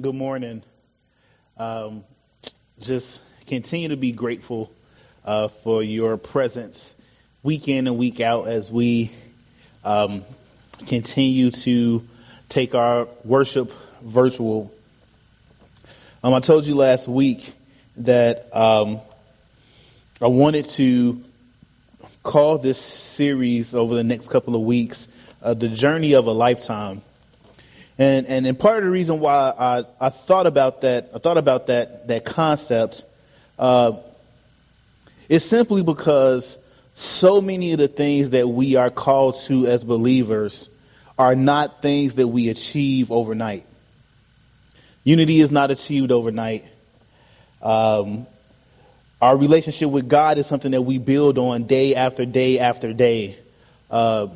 Good 0.00 0.14
morning. 0.14 0.62
Um, 1.56 2.04
just 2.78 3.20
continue 3.48 3.88
to 3.88 3.96
be 3.96 4.12
grateful 4.12 4.70
uh, 5.24 5.48
for 5.48 5.82
your 5.82 6.16
presence 6.16 6.94
week 7.42 7.66
in 7.66 7.88
and 7.88 7.98
week 7.98 8.20
out 8.20 8.46
as 8.46 8.70
we 8.70 9.10
um, 9.82 10.22
continue 10.86 11.50
to 11.50 12.06
take 12.48 12.76
our 12.76 13.08
worship 13.24 13.72
virtual. 14.00 14.72
Um, 16.22 16.32
I 16.32 16.38
told 16.38 16.64
you 16.64 16.76
last 16.76 17.08
week 17.08 17.52
that 17.96 18.54
um, 18.54 19.00
I 20.22 20.28
wanted 20.28 20.66
to 20.66 21.24
call 22.22 22.58
this 22.58 22.80
series 22.80 23.74
over 23.74 23.96
the 23.96 24.04
next 24.04 24.30
couple 24.30 24.54
of 24.54 24.60
weeks 24.62 25.08
uh, 25.42 25.54
the 25.54 25.68
journey 25.68 26.12
of 26.12 26.28
a 26.28 26.32
lifetime. 26.32 27.02
And, 27.98 28.26
and, 28.26 28.46
and 28.46 28.58
part 28.58 28.78
of 28.78 28.84
the 28.84 28.90
reason 28.90 29.18
why 29.18 29.52
I, 29.58 29.84
I 30.00 30.08
thought 30.10 30.46
about 30.46 30.82
that, 30.82 31.10
I 31.14 31.18
thought 31.18 31.36
about 31.36 31.66
that, 31.66 32.06
that 32.08 32.24
concept, 32.24 33.04
uh, 33.58 33.98
is 35.28 35.44
simply 35.44 35.82
because 35.82 36.56
so 36.94 37.40
many 37.40 37.72
of 37.72 37.78
the 37.78 37.88
things 37.88 38.30
that 38.30 38.48
we 38.48 38.76
are 38.76 38.90
called 38.90 39.36
to 39.46 39.66
as 39.66 39.84
believers 39.84 40.68
are 41.18 41.34
not 41.34 41.82
things 41.82 42.14
that 42.14 42.28
we 42.28 42.48
achieve 42.48 43.10
overnight. 43.10 43.64
Unity 45.02 45.40
is 45.40 45.50
not 45.50 45.72
achieved 45.72 46.12
overnight. 46.12 46.64
Um, 47.60 48.26
our 49.20 49.36
relationship 49.36 49.90
with 49.90 50.08
God 50.08 50.38
is 50.38 50.46
something 50.46 50.70
that 50.70 50.82
we 50.82 50.98
build 50.98 51.38
on 51.38 51.64
day 51.64 51.96
after 51.96 52.24
day 52.24 52.60
after 52.60 52.92
day. 52.92 53.36
Uh, 53.90 54.28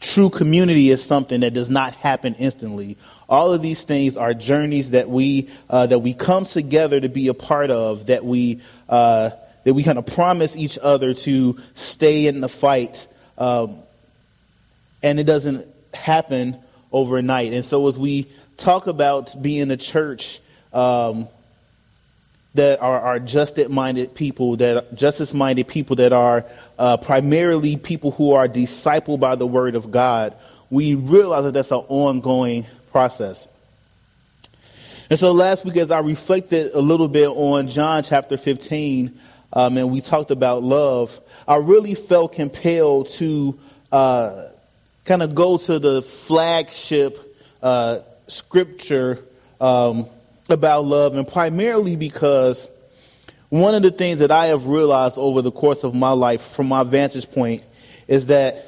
True 0.00 0.30
community 0.30 0.90
is 0.90 1.04
something 1.04 1.40
that 1.40 1.54
does 1.54 1.68
not 1.68 1.94
happen 1.94 2.36
instantly. 2.38 2.96
All 3.28 3.52
of 3.52 3.62
these 3.62 3.82
things 3.82 4.16
are 4.16 4.32
journeys 4.32 4.90
that 4.90 5.10
we 5.10 5.50
uh, 5.68 5.86
that 5.86 5.98
we 5.98 6.14
come 6.14 6.44
together 6.44 7.00
to 7.00 7.08
be 7.08 7.28
a 7.28 7.34
part 7.34 7.70
of. 7.70 8.06
That 8.06 8.24
we 8.24 8.60
uh, 8.88 9.30
that 9.64 9.74
we 9.74 9.82
kind 9.82 9.98
of 9.98 10.06
promise 10.06 10.56
each 10.56 10.78
other 10.80 11.14
to 11.14 11.58
stay 11.74 12.26
in 12.26 12.40
the 12.40 12.48
fight, 12.48 13.06
um, 13.36 13.80
and 15.02 15.18
it 15.18 15.24
doesn't 15.24 15.66
happen 15.92 16.56
overnight. 16.92 17.52
And 17.52 17.64
so, 17.64 17.86
as 17.88 17.98
we 17.98 18.28
talk 18.56 18.86
about 18.86 19.40
being 19.40 19.70
a 19.70 19.76
church 19.76 20.40
um, 20.72 21.28
that 22.54 22.80
are, 22.80 23.00
are 23.00 23.20
justice-minded 23.20 24.14
people, 24.14 24.56
that 24.56 24.94
justice-minded 24.94 25.68
people 25.68 25.96
that 25.96 26.12
are 26.12 26.46
uh, 26.78 26.96
primarily 26.96 27.76
people 27.76 28.10
who 28.10 28.32
are 28.32 28.48
discipled 28.48 29.20
by 29.20 29.34
the 29.34 29.46
Word 29.46 29.74
of 29.74 29.90
God, 29.90 30.36
we 30.70 30.94
realize 30.94 31.44
that 31.44 31.54
that's 31.54 31.72
an 31.72 31.84
ongoing 31.88 32.66
process. 32.92 33.48
And 35.10 35.18
so 35.18 35.32
last 35.32 35.64
week, 35.64 35.76
as 35.76 35.90
I 35.90 36.00
reflected 36.00 36.72
a 36.74 36.80
little 36.80 37.08
bit 37.08 37.28
on 37.28 37.68
John 37.68 38.02
chapter 38.02 38.36
15, 38.36 39.18
um, 39.52 39.76
and 39.78 39.90
we 39.90 40.02
talked 40.02 40.30
about 40.30 40.62
love, 40.62 41.18
I 41.46 41.56
really 41.56 41.94
felt 41.94 42.34
compelled 42.34 43.08
to 43.12 43.58
uh, 43.90 44.48
kind 45.06 45.22
of 45.22 45.34
go 45.34 45.56
to 45.56 45.78
the 45.78 46.02
flagship 46.02 47.18
uh, 47.62 48.00
scripture 48.26 49.24
um, 49.60 50.06
about 50.50 50.84
love, 50.84 51.16
and 51.16 51.26
primarily 51.26 51.96
because 51.96 52.68
one 53.50 53.74
of 53.74 53.82
the 53.82 53.90
things 53.90 54.18
that 54.18 54.30
I 54.30 54.46
have 54.46 54.66
realized 54.66 55.18
over 55.18 55.42
the 55.42 55.50
course 55.50 55.84
of 55.84 55.94
my 55.94 56.10
life, 56.10 56.42
from 56.42 56.68
my 56.68 56.82
vantage 56.82 57.30
point, 57.30 57.62
is 58.06 58.26
that 58.26 58.64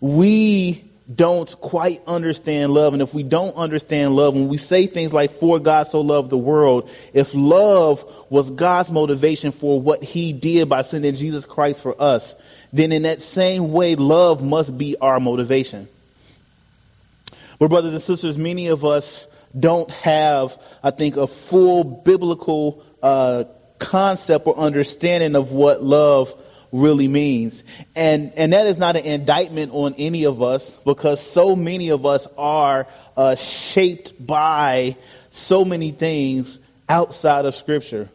we 0.00 0.84
don't 1.12 1.58
quite 1.60 2.02
understand 2.06 2.72
love. 2.72 2.92
And 2.92 3.02
if 3.02 3.14
we 3.14 3.22
don't 3.22 3.56
understand 3.56 4.14
love, 4.14 4.34
when 4.34 4.48
we 4.48 4.58
say 4.58 4.86
things 4.86 5.12
like, 5.12 5.30
for 5.30 5.58
God 5.58 5.84
so 5.84 6.00
loved 6.00 6.30
the 6.30 6.38
world, 6.38 6.90
if 7.12 7.34
love 7.34 8.04
was 8.28 8.50
God's 8.50 8.90
motivation 8.90 9.52
for 9.52 9.80
what 9.80 10.02
he 10.02 10.32
did 10.32 10.68
by 10.68 10.82
sending 10.82 11.14
Jesus 11.14 11.46
Christ 11.46 11.82
for 11.82 12.00
us, 12.00 12.34
then 12.72 12.92
in 12.92 13.02
that 13.02 13.22
same 13.22 13.72
way, 13.72 13.94
love 13.94 14.42
must 14.42 14.76
be 14.76 14.96
our 15.00 15.18
motivation. 15.18 15.88
But 17.58 17.68
brothers 17.68 17.94
and 17.94 18.02
sisters, 18.02 18.36
many 18.36 18.68
of 18.68 18.84
us 18.84 19.26
don't 19.58 19.90
have, 19.90 20.60
I 20.82 20.90
think, 20.90 21.16
a 21.16 21.26
full 21.26 21.84
biblical 21.84 22.84
uh, 23.02 23.44
concept 23.78 24.46
or 24.46 24.56
understanding 24.56 25.36
of 25.36 25.52
what 25.52 25.82
love 25.82 26.34
really 26.72 27.08
means. 27.08 27.64
And, 27.96 28.32
and 28.36 28.52
that 28.52 28.66
is 28.66 28.78
not 28.78 28.96
an 28.96 29.04
indictment 29.04 29.72
on 29.72 29.94
any 29.98 30.24
of 30.24 30.42
us 30.42 30.76
because 30.84 31.22
so 31.22 31.56
many 31.56 31.90
of 31.90 32.04
us 32.04 32.26
are 32.36 32.86
uh, 33.16 33.34
shaped 33.36 34.14
by 34.24 34.96
so 35.30 35.64
many 35.64 35.90
things 35.92 36.58
outside 36.88 37.44
of 37.44 37.54
Scripture. 37.54 38.08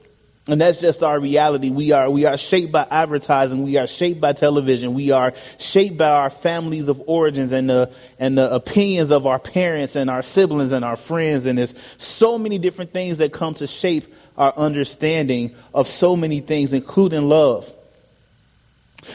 And 0.46 0.60
that's 0.60 0.80
just 0.80 1.04
our 1.04 1.18
reality. 1.18 1.70
We 1.70 1.94
are, 1.94 2.10
we 2.10 2.26
are 2.26 2.38
shaped 2.38 2.74
by 2.74 2.86
advertising. 2.92 3.64
We 3.64 3.78
are 3.78 3.88
shaped 3.88 4.20
by 4.20 4.34
television. 4.34 4.94
We 4.94 5.12
are 5.12 5.34
shaped 5.58 5.98
by 5.98 6.10
our 6.10 6.30
families 6.30 6.90
of 6.90 7.02
origins 7.08 7.54
and 7.54 7.70
the, 7.70 7.94
and 8.20 8.38
the 8.38 8.54
opinions 8.54 9.12
of 9.12 9.26
our 9.26 9.40
parents 9.40 9.96
and 9.96 10.10
our 10.10 10.22
siblings 10.22 10.74
and 10.74 10.84
our 10.84 10.98
friends. 10.98 11.46
And 11.46 11.58
there's 11.58 11.74
so 11.98 12.38
many 12.38 12.58
different 12.58 12.92
things 12.92 13.20
that 13.20 13.32
come 13.32 13.54
to 13.56 13.68
shape 13.68 14.14
our 14.38 14.54
understanding 14.56 15.56
of 15.74 15.88
so 15.88 16.16
many 16.16 16.40
things, 16.40 16.74
including 16.74 17.30
love. 17.30 17.72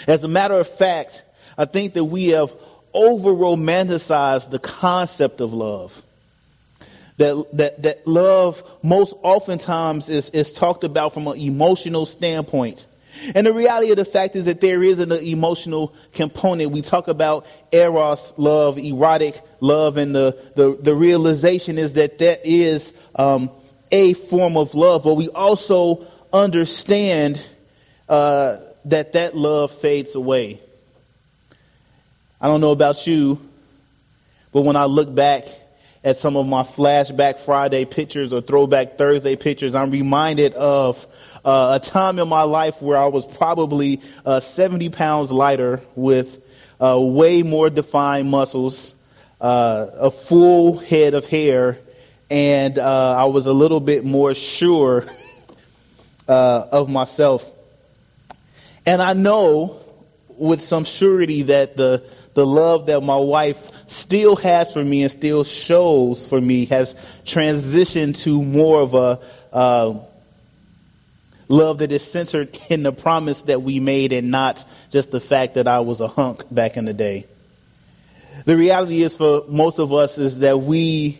As 0.07 0.25
a 0.25 0.29
matter 0.29 0.55
of 0.55 0.69
fact, 0.69 1.23
I 1.57 1.65
think 1.65 1.95
that 1.95 2.05
we 2.05 2.29
have 2.29 2.55
over 2.93 3.31
romanticized 3.31 4.51
the 4.51 4.59
concept 4.59 5.41
of 5.41 5.53
love. 5.53 6.03
That, 7.17 7.47
that, 7.55 7.83
that 7.83 8.07
love 8.07 8.63
most 8.83 9.13
oftentimes 9.23 10.09
is, 10.09 10.31
is 10.31 10.53
talked 10.53 10.85
about 10.85 11.15
from 11.15 11.27
an 11.27 11.37
emotional 11.37 12.07
standpoint. 12.07 12.87
And 13.35 13.45
the 13.45 13.53
reality 13.53 13.91
of 13.91 13.97
the 13.97 14.05
fact 14.05 14.37
is 14.37 14.45
that 14.45 14.61
there 14.61 14.83
is 14.83 15.01
an 15.01 15.11
emotional 15.11 15.93
component. 16.13 16.71
We 16.71 16.83
talk 16.83 17.09
about 17.09 17.47
eros 17.73 18.33
love, 18.37 18.79
erotic 18.79 19.41
love, 19.61 19.97
and 19.97 20.15
the, 20.15 20.39
the, 20.55 20.79
the 20.81 20.95
realization 20.95 21.79
is 21.79 21.95
that 21.95 22.19
that 22.19 22.43
is 22.45 22.93
um, 23.17 23.51
a 23.91 24.13
form 24.13 24.57
of 24.57 24.75
love, 24.75 25.05
but 25.05 25.15
we 25.15 25.29
also 25.29 26.07
understand 26.33 27.41
uh, 28.09 28.59
that 28.87 29.13
that 29.13 29.37
love 29.37 29.73
fades 29.73 30.15
away. 30.15 30.61
I 32.41 32.47
don't 32.49 32.61
know 32.61 32.71
about 32.71 33.07
you, 33.07 33.41
but 34.53 34.63
when 34.63 34.77
I 34.77 34.85
look 34.85 35.13
back 35.15 35.47
at 36.05 36.17
some 36.17 36.37
of 36.37 36.47
my 36.47 36.63
flashback 36.63 37.41
Friday 37.41 37.85
pictures 37.85 38.33
or 38.33 38.41
throwback 38.41 38.97
Thursday 38.97 39.37
pictures, 39.37 39.75
I'm 39.75 39.91
reminded 39.91 40.55
of 40.55 41.07
uh, 41.45 41.79
a 41.81 41.85
time 41.85 42.19
in 42.19 42.29
my 42.29 42.43
life 42.43 42.81
where 42.81 42.99
I 42.99 43.07
was 43.07 43.27
probably 43.27 44.01
uh, 44.25 44.41
70 44.41 44.91
pounds 44.91 45.33
lighter 45.33 45.83
with 45.97 46.41
uh, 46.81 46.99
way 47.01 47.43
more 47.43 47.71
defined 47.71 48.31
muscles, 48.31 48.95
uh, 49.41 49.87
a 49.95 50.11
full 50.11 50.79
head 50.79 51.15
of 51.15 51.27
hair, 51.27 51.79
and 52.31 52.79
uh, 52.79 53.17
I 53.19 53.25
was 53.27 53.47
a 53.47 53.53
little 53.53 53.81
bit 53.81 54.05
more 54.05 54.35
sure 54.35 55.07
uh, 56.29 56.67
of 56.73 56.89
myself. 56.89 57.51
And 58.85 59.03
I 59.03 59.13
know 59.13 59.81
with 60.29 60.63
some 60.63 60.85
surety 60.85 61.43
that 61.43 61.77
the 61.77 62.05
the 62.35 62.47
love 62.47 62.87
that 62.87 63.01
my 63.01 63.17
wife 63.17 63.69
still 63.89 64.37
has 64.37 64.73
for 64.73 64.85
me 64.85 65.03
and 65.03 65.11
still 65.11 65.43
shows 65.43 66.25
for 66.25 66.41
me 66.41 66.67
has 66.67 66.95
transitioned 67.25 68.17
to 68.23 68.41
more 68.41 68.81
of 68.81 68.95
a 68.95 69.21
uh, 69.53 69.99
love 71.49 71.79
that 71.79 71.91
is 71.91 72.05
centered 72.05 72.57
in 72.69 72.85
the 72.85 72.93
promise 72.93 73.43
that 73.43 73.63
we 73.63 73.81
made 73.81 74.13
and 74.13 74.31
not 74.31 74.65
just 74.89 75.11
the 75.11 75.21
fact 75.21 75.55
that 75.55 75.67
I 75.67 75.81
was 75.81 76.01
a 76.01 76.07
hunk 76.07 76.45
back 76.49 76.77
in 76.77 76.85
the 76.85 76.95
day. 76.95 77.27
The 78.45 78.57
reality 78.57 79.03
is 79.03 79.17
for 79.17 79.45
most 79.49 79.81
of 79.81 79.93
us 79.93 80.17
is 80.17 80.39
that 80.39 80.61
we 80.61 81.19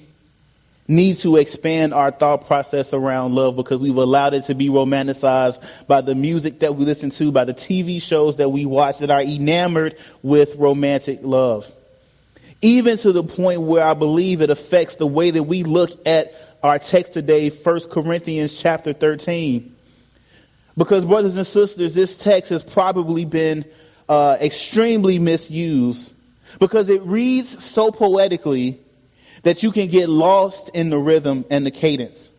need 0.89 1.19
to 1.19 1.37
expand 1.37 1.93
our 1.93 2.11
thought 2.11 2.47
process 2.47 2.95
around 2.95 3.35
love 3.35 3.55
because 3.55 3.83
we've 3.83 3.97
allowed 3.97 4.33
it 4.33 4.45
to 4.45 4.55
be 4.55 4.69
romanticized 4.69 5.63
by 5.87 6.01
the 6.01 6.15
music 6.15 6.61
that 6.61 6.75
we 6.75 6.87
listen 6.87 7.11
to, 7.11 7.31
by 7.31 7.45
the 7.45 7.53
TV 7.53 8.01
shows 8.01 8.37
that 8.37 8.49
we 8.49 8.65
watch 8.65 8.99
that 8.99 9.11
are 9.11 9.21
enamored 9.21 9.99
with 10.23 10.57
romantic 10.57 11.21
love. 11.23 11.71
Even 12.63 12.97
to 12.97 13.13
the 13.13 13.23
point 13.23 13.61
where 13.61 13.85
I 13.85 13.95
believe 13.95 14.41
it 14.41 14.51
affects 14.51 14.97
the 14.97 15.07
way 15.07 15.31
that 15.31 15.43
we 15.43 15.63
look 15.63 15.91
at 16.07 16.35
our 16.63 16.79
text 16.79 17.13
today, 17.13 17.51
1 17.51 17.81
Corinthians 17.91 18.55
chapter 18.55 18.95
13. 18.95 19.77
Because 20.77 21.05
brothers 21.05 21.37
and 21.37 21.47
sisters, 21.47 21.95
this 21.95 22.19
text 22.19 22.51
has 22.51 22.65
probably 22.65 23.25
been 23.25 23.65
uh, 24.09 24.39
extremely 24.41 25.19
misused 25.19 26.13
because 26.59 26.89
it 26.89 27.03
reads 27.03 27.63
so 27.63 27.93
poetically 27.93 28.81
that 29.43 29.63
you 29.63 29.73
can 29.73 29.89
get 29.89 30.09
lost 30.09 30.71
in 30.75 30.91
the 30.91 30.99
rhythm 30.99 31.45
and 31.51 31.65
the 31.65 31.71
cadence. 31.71 32.31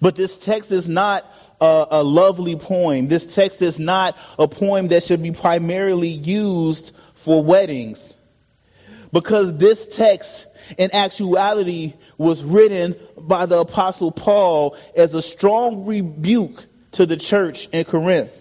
But 0.00 0.16
this 0.16 0.44
text 0.44 0.70
is 0.70 0.88
not 0.88 1.24
a, 1.60 1.86
a, 1.90 2.02
lovely 2.02 2.56
poem. 2.56 3.08
This 3.08 3.34
text 3.34 3.60
is 3.60 3.78
not 3.78 4.16
a 4.38 4.46
poem 4.46 4.88
that 4.88 5.02
should 5.02 5.22
be 5.22 5.32
primarily 5.32 6.08
used 6.08 6.92
for 7.14 7.42
weddings. 7.42 8.14
because 9.12 9.56
this 9.56 9.86
text 9.86 10.46
in 10.78 10.94
actuality 10.94 11.94
was 12.16 12.44
written 12.44 12.96
by 13.18 13.46
the 13.46 13.58
apostle 13.58 14.12
Paul 14.12 14.76
as 14.96 15.14
a 15.14 15.22
strong 15.22 15.86
rebuke 15.86 16.64
to 16.92 17.06
the 17.06 17.16
church 17.16 17.68
in 17.72 17.84
Corinth. 17.84 18.32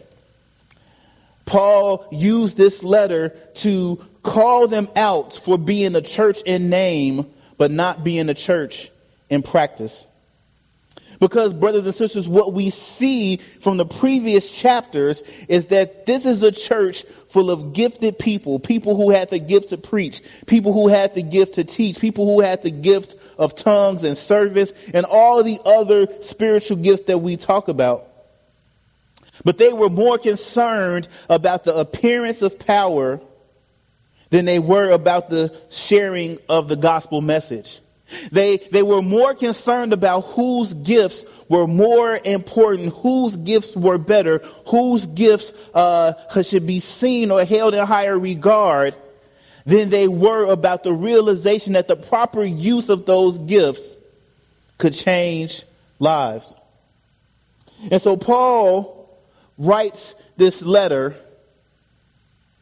Paul 1.46 2.06
used 2.12 2.58
this 2.58 2.84
letter 2.84 3.30
to 3.56 4.06
call 4.22 4.68
them 4.68 4.88
out 4.96 5.34
for 5.34 5.58
being 5.58 5.96
a 5.96 6.02
church 6.02 6.42
in 6.46 6.70
name, 6.70 7.32
but 7.60 7.70
not 7.70 8.04
being 8.04 8.30
a 8.30 8.34
church 8.34 8.90
in 9.30 9.44
practice. 9.44 10.08
Because, 11.20 11.54
brothers 11.54 11.86
and 11.86 11.94
sisters, 11.94 12.28
what 12.30 12.54
we 12.54 12.70
see 12.70 13.42
from 13.60 13.76
the 13.76 13.86
previous 13.86 14.50
chapters 14.50 15.22
is 15.50 15.66
that 15.68 16.06
this 16.06 16.26
is 16.26 16.42
a 16.42 16.52
church 16.54 17.04
full 17.28 17.52
of 17.52 17.74
gifted 17.74 18.18
people, 18.18 18.58
people 18.58 18.96
who 18.96 19.10
had 19.10 19.30
the 19.30 19.40
gift 19.40 19.70
to 19.70 19.78
preach, 19.78 20.22
people 20.48 20.72
who 20.72 20.88
had 20.88 21.14
the 21.14 21.22
gift 21.22 21.56
to 21.56 21.66
teach, 21.66 22.00
people 22.00 22.26
who 22.26 22.40
had 22.40 22.64
the 22.64 22.72
gift 22.72 23.18
of 23.38 23.54
tongues 23.54 24.06
and 24.06 24.18
service, 24.18 24.74
and 24.94 25.06
all 25.06 25.44
the 25.44 25.60
other 25.66 26.08
spiritual 26.22 26.78
gifts 26.78 27.08
that 27.08 27.18
we 27.18 27.36
talk 27.36 27.68
about. 27.68 28.08
But 29.44 29.58
they 29.58 29.74
were 29.74 29.90
more 29.90 30.18
concerned 30.18 31.10
about 31.28 31.66
the 31.66 31.76
appearance 31.76 32.42
of 32.42 32.60
power 32.60 33.20
than 34.30 34.46
they 34.46 34.60
were 34.60 34.92
about 34.92 35.30
the 35.30 35.56
sharing 35.70 36.38
of 36.48 36.68
the 36.68 36.76
gospel 36.76 37.22
message. 37.22 37.80
They, 38.32 38.58
they 38.58 38.84
were 38.84 39.02
more 39.02 39.36
concerned 39.36 39.94
about 39.94 40.22
whose 40.22 40.74
gifts 40.74 41.26
were 41.48 41.68
more 41.68 42.20
important, 42.24 42.94
whose 42.96 43.36
gifts 43.36 43.76
were 43.76 43.98
better, 43.98 44.40
whose 44.66 45.06
gifts 45.06 45.54
uh, 45.74 46.14
should 46.42 46.66
be 46.66 46.80
seen 46.80 47.32
or 47.32 47.44
held 47.46 47.76
in 47.76 47.86
higher 47.86 48.18
regard 48.18 48.96
than 49.66 49.90
they 49.90 50.08
were 50.08 50.52
about 50.52 50.84
the 50.84 50.94
realization 50.94 51.74
that 51.74 51.88
the 51.88 51.96
proper 51.96 52.44
use 52.44 52.90
of 52.90 53.06
those 53.06 53.38
gifts 53.38 53.98
could 54.78 54.94
change 54.94 55.64
lives. 56.00 56.56
And 57.92 58.02
so 58.02 58.18
Paul 58.18 59.08
writes 59.58 60.16
this 60.38 60.64
letter 60.64 61.16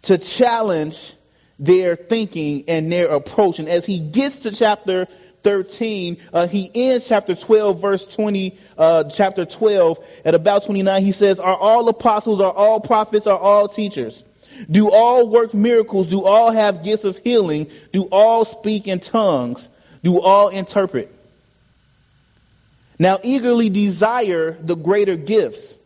to 0.03 0.17
challenge 0.17 1.13
their 1.59 1.95
thinking 1.95 2.65
and 2.67 2.91
their 2.91 3.07
approach. 3.07 3.59
And 3.59 3.67
as 3.67 3.85
he 3.85 3.99
gets 3.99 4.39
to 4.39 4.51
chapter 4.51 5.07
13, 5.43 6.17
uh, 6.33 6.47
he 6.47 6.69
ends 6.73 7.07
chapter 7.07 7.35
12, 7.35 7.81
verse 7.81 8.05
20, 8.05 8.57
uh, 8.77 9.03
chapter 9.05 9.45
12, 9.45 9.99
at 10.25 10.35
about 10.35 10.63
29, 10.65 11.03
he 11.03 11.11
says, 11.11 11.39
Are 11.39 11.55
all 11.55 11.87
apostles, 11.89 12.41
are 12.41 12.51
all 12.51 12.79
prophets, 12.79 13.27
are 13.27 13.37
all 13.37 13.67
teachers? 13.67 14.23
Do 14.69 14.91
all 14.91 15.29
work 15.29 15.53
miracles? 15.53 16.07
Do 16.07 16.25
all 16.25 16.51
have 16.51 16.83
gifts 16.83 17.05
of 17.05 17.17
healing? 17.17 17.69
Do 17.91 18.03
all 18.11 18.43
speak 18.45 18.87
in 18.87 18.99
tongues? 18.99 19.69
Do 20.03 20.19
all 20.19 20.49
interpret? 20.49 21.13
Now 22.99 23.19
eagerly 23.21 23.69
desire 23.69 24.57
the 24.59 24.75
greater 24.75 25.15
gifts 25.15 25.77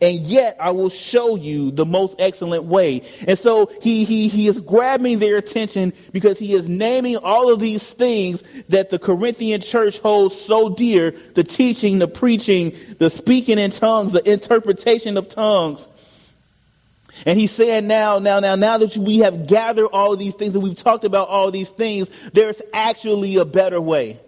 and 0.00 0.18
yet 0.20 0.56
I 0.60 0.70
will 0.70 0.88
show 0.88 1.36
you 1.36 1.70
the 1.70 1.86
most 1.86 2.16
excellent 2.18 2.64
way. 2.64 3.02
And 3.26 3.38
so 3.38 3.70
he, 3.80 4.04
he, 4.04 4.28
he 4.28 4.48
is 4.48 4.58
grabbing 4.58 5.18
their 5.18 5.36
attention 5.36 5.92
because 6.12 6.38
he 6.38 6.52
is 6.52 6.68
naming 6.68 7.16
all 7.16 7.52
of 7.52 7.60
these 7.60 7.92
things 7.92 8.42
that 8.68 8.90
the 8.90 8.98
Corinthian 8.98 9.60
church 9.60 9.98
holds 9.98 10.38
so 10.38 10.68
dear, 10.68 11.12
the 11.34 11.44
teaching, 11.44 11.98
the 11.98 12.08
preaching, 12.08 12.76
the 12.98 13.10
speaking 13.10 13.58
in 13.58 13.70
tongues, 13.70 14.12
the 14.12 14.30
interpretation 14.30 15.16
of 15.16 15.28
tongues. 15.28 15.88
And 17.24 17.38
he's 17.38 17.52
saying 17.52 17.86
now, 17.86 18.18
now, 18.18 18.40
now, 18.40 18.56
now 18.56 18.78
that 18.78 18.96
we 18.96 19.18
have 19.18 19.46
gathered 19.46 19.86
all 19.86 20.12
of 20.12 20.18
these 20.18 20.34
things 20.34 20.54
and 20.54 20.62
we've 20.62 20.76
talked 20.76 21.04
about 21.04 21.28
all 21.28 21.50
these 21.50 21.70
things, 21.70 22.10
there's 22.32 22.60
actually 22.74 23.36
a 23.36 23.44
better 23.44 23.80
way. 23.80 24.20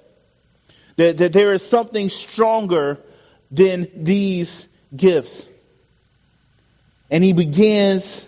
That, 0.97 1.19
that 1.19 1.33
there 1.33 1.53
is 1.53 1.69
something 1.69 2.09
stronger 2.09 2.99
than 3.51 3.89
these 3.95 4.67
gifts. 4.95 5.48
And 7.11 7.25
he 7.25 7.33
begins 7.33 8.27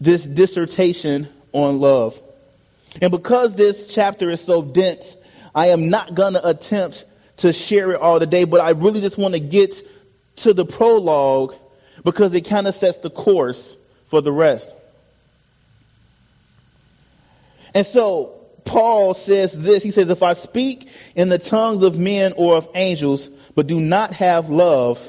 this 0.00 0.24
dissertation 0.24 1.28
on 1.52 1.80
love. 1.80 2.20
And 3.00 3.10
because 3.10 3.54
this 3.54 3.86
chapter 3.86 4.30
is 4.30 4.40
so 4.40 4.62
dense, 4.62 5.16
I 5.54 5.68
am 5.68 5.90
not 5.90 6.14
going 6.14 6.34
to 6.34 6.48
attempt 6.48 7.04
to 7.38 7.52
share 7.52 7.92
it 7.92 8.00
all 8.00 8.20
today, 8.20 8.44
but 8.44 8.60
I 8.60 8.70
really 8.70 9.00
just 9.00 9.18
want 9.18 9.34
to 9.34 9.40
get 9.40 9.82
to 10.36 10.52
the 10.52 10.64
prologue 10.64 11.54
because 12.04 12.34
it 12.34 12.42
kind 12.42 12.66
of 12.66 12.74
sets 12.74 12.98
the 12.98 13.10
course 13.10 13.76
for 14.08 14.20
the 14.20 14.32
rest. 14.32 14.74
And 17.74 17.86
so 17.86 18.40
Paul 18.64 19.14
says 19.14 19.52
this. 19.52 19.82
He 19.82 19.90
says, 19.90 20.08
If 20.08 20.22
I 20.22 20.34
speak 20.34 20.88
in 21.14 21.28
the 21.28 21.38
tongues 21.38 21.82
of 21.82 21.98
men 21.98 22.34
or 22.36 22.56
of 22.56 22.68
angels, 22.74 23.28
but 23.54 23.66
do 23.66 23.80
not 23.80 24.14
have 24.14 24.48
love, 24.50 25.00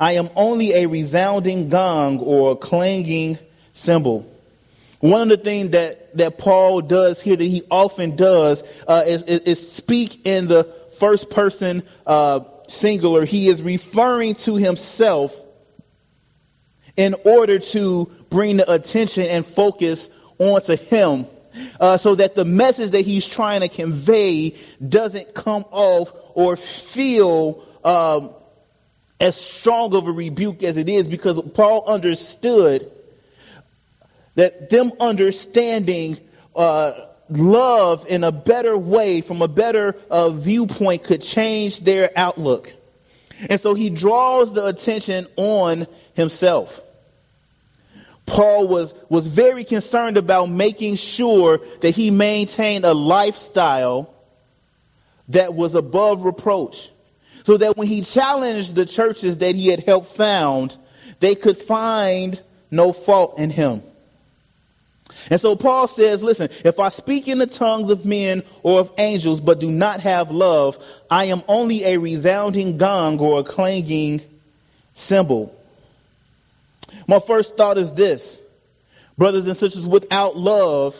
I 0.00 0.12
am 0.12 0.30
only 0.36 0.74
a 0.74 0.86
resounding 0.86 1.68
gong 1.68 2.20
or 2.20 2.52
a 2.52 2.56
clanging 2.56 3.38
cymbal. 3.72 4.30
One 5.00 5.22
of 5.22 5.28
the 5.28 5.36
things 5.36 5.70
that, 5.70 6.16
that 6.16 6.38
Paul 6.38 6.80
does 6.80 7.20
here 7.20 7.36
that 7.36 7.44
he 7.44 7.62
often 7.70 8.16
does 8.16 8.64
uh, 8.86 9.04
is, 9.06 9.22
is, 9.24 9.40
is, 9.42 9.72
speak 9.72 10.26
in 10.26 10.48
the 10.48 10.64
first 10.98 11.30
person 11.30 11.84
uh, 12.06 12.40
singular. 12.66 13.24
He 13.24 13.48
is 13.48 13.62
referring 13.62 14.34
to 14.36 14.56
himself 14.56 15.40
in 16.96 17.14
order 17.24 17.60
to 17.60 18.10
bring 18.28 18.56
the 18.56 18.70
attention 18.70 19.24
and 19.24 19.46
focus 19.46 20.10
onto 20.38 20.76
him 20.76 21.26
uh, 21.78 21.96
so 21.96 22.16
that 22.16 22.34
the 22.34 22.44
message 22.44 22.90
that 22.90 23.02
he's 23.02 23.26
trying 23.26 23.60
to 23.60 23.68
convey 23.68 24.56
doesn't 24.86 25.34
come 25.34 25.64
off 25.70 26.12
or 26.34 26.56
feel 26.56 27.64
um, 27.84 28.34
as 29.20 29.36
strong 29.36 29.94
of 29.94 30.06
a 30.06 30.12
rebuke 30.12 30.62
as 30.62 30.76
it 30.76 30.88
is 30.88 31.08
because 31.08 31.40
Paul 31.54 31.84
understood 31.86 32.90
that 34.36 34.70
them 34.70 34.92
understanding 35.00 36.18
uh, 36.54 37.06
love 37.28 38.06
in 38.08 38.22
a 38.22 38.30
better 38.30 38.78
way, 38.78 39.20
from 39.20 39.42
a 39.42 39.48
better 39.48 39.96
uh, 40.10 40.30
viewpoint, 40.30 41.04
could 41.04 41.22
change 41.22 41.80
their 41.80 42.10
outlook. 42.14 42.72
And 43.48 43.60
so 43.60 43.74
he 43.74 43.90
draws 43.90 44.52
the 44.52 44.66
attention 44.66 45.26
on 45.36 45.86
himself. 46.14 46.82
Paul 48.26 48.68
was, 48.68 48.94
was 49.08 49.26
very 49.26 49.64
concerned 49.64 50.16
about 50.16 50.50
making 50.50 50.96
sure 50.96 51.60
that 51.80 51.90
he 51.90 52.10
maintained 52.10 52.84
a 52.84 52.92
lifestyle 52.92 54.14
that 55.28 55.54
was 55.54 55.74
above 55.74 56.24
reproach 56.24 56.90
so 57.48 57.56
that 57.56 57.78
when 57.78 57.86
he 57.86 58.02
challenged 58.02 58.74
the 58.74 58.84
churches 58.84 59.38
that 59.38 59.54
he 59.54 59.68
had 59.68 59.82
helped 59.82 60.08
found, 60.08 60.76
they 61.18 61.34
could 61.34 61.56
find 61.56 62.38
no 62.70 62.92
fault 62.92 63.38
in 63.38 63.48
him. 63.48 63.82
And 65.30 65.40
so 65.40 65.56
Paul 65.56 65.88
says, 65.88 66.22
listen, 66.22 66.50
if 66.62 66.78
I 66.78 66.90
speak 66.90 67.26
in 67.26 67.38
the 67.38 67.46
tongues 67.46 67.88
of 67.88 68.04
men 68.04 68.42
or 68.62 68.80
of 68.80 68.92
angels, 68.98 69.40
but 69.40 69.60
do 69.60 69.70
not 69.70 70.00
have 70.00 70.30
love, 70.30 70.78
I 71.10 71.24
am 71.32 71.42
only 71.48 71.84
a 71.84 71.96
resounding 71.96 72.76
gong 72.76 73.18
or 73.18 73.40
a 73.40 73.44
clanging 73.44 74.20
cymbal. 74.92 75.58
My 77.06 77.18
first 77.18 77.56
thought 77.56 77.78
is 77.78 77.92
this. 77.92 78.38
Brothers 79.16 79.46
and 79.46 79.56
sisters, 79.56 79.86
without 79.86 80.36
love, 80.36 80.94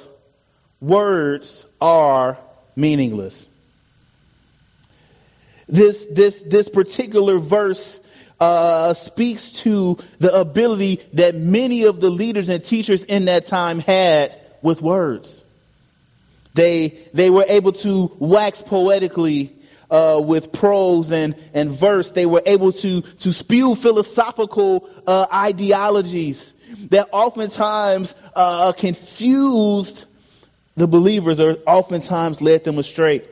words 0.80 1.66
are 1.78 2.38
meaningless. 2.74 3.50
This, 5.68 6.06
this, 6.10 6.40
this 6.40 6.68
particular 6.68 7.38
verse 7.38 8.00
uh, 8.40 8.94
speaks 8.94 9.52
to 9.64 9.98
the 10.18 10.34
ability 10.34 11.00
that 11.14 11.34
many 11.34 11.84
of 11.84 12.00
the 12.00 12.10
leaders 12.10 12.48
and 12.48 12.64
teachers 12.64 13.04
in 13.04 13.26
that 13.26 13.46
time 13.46 13.80
had 13.80 14.34
with 14.62 14.80
words. 14.80 15.44
They, 16.54 16.98
they 17.12 17.30
were 17.30 17.44
able 17.48 17.72
to 17.72 18.16
wax 18.18 18.62
poetically 18.62 19.54
uh, 19.90 20.20
with 20.24 20.52
prose 20.52 21.10
and, 21.10 21.34
and 21.54 21.70
verse. 21.70 22.10
They 22.10 22.26
were 22.26 22.42
able 22.44 22.72
to, 22.72 23.00
to 23.00 23.32
spew 23.32 23.74
philosophical 23.74 24.88
uh, 25.06 25.26
ideologies 25.32 26.52
that 26.90 27.08
oftentimes 27.12 28.14
uh, 28.34 28.72
confused 28.72 30.04
the 30.76 30.86
believers 30.86 31.40
or 31.40 31.56
oftentimes 31.66 32.40
led 32.40 32.64
them 32.64 32.78
astray. 32.78 33.22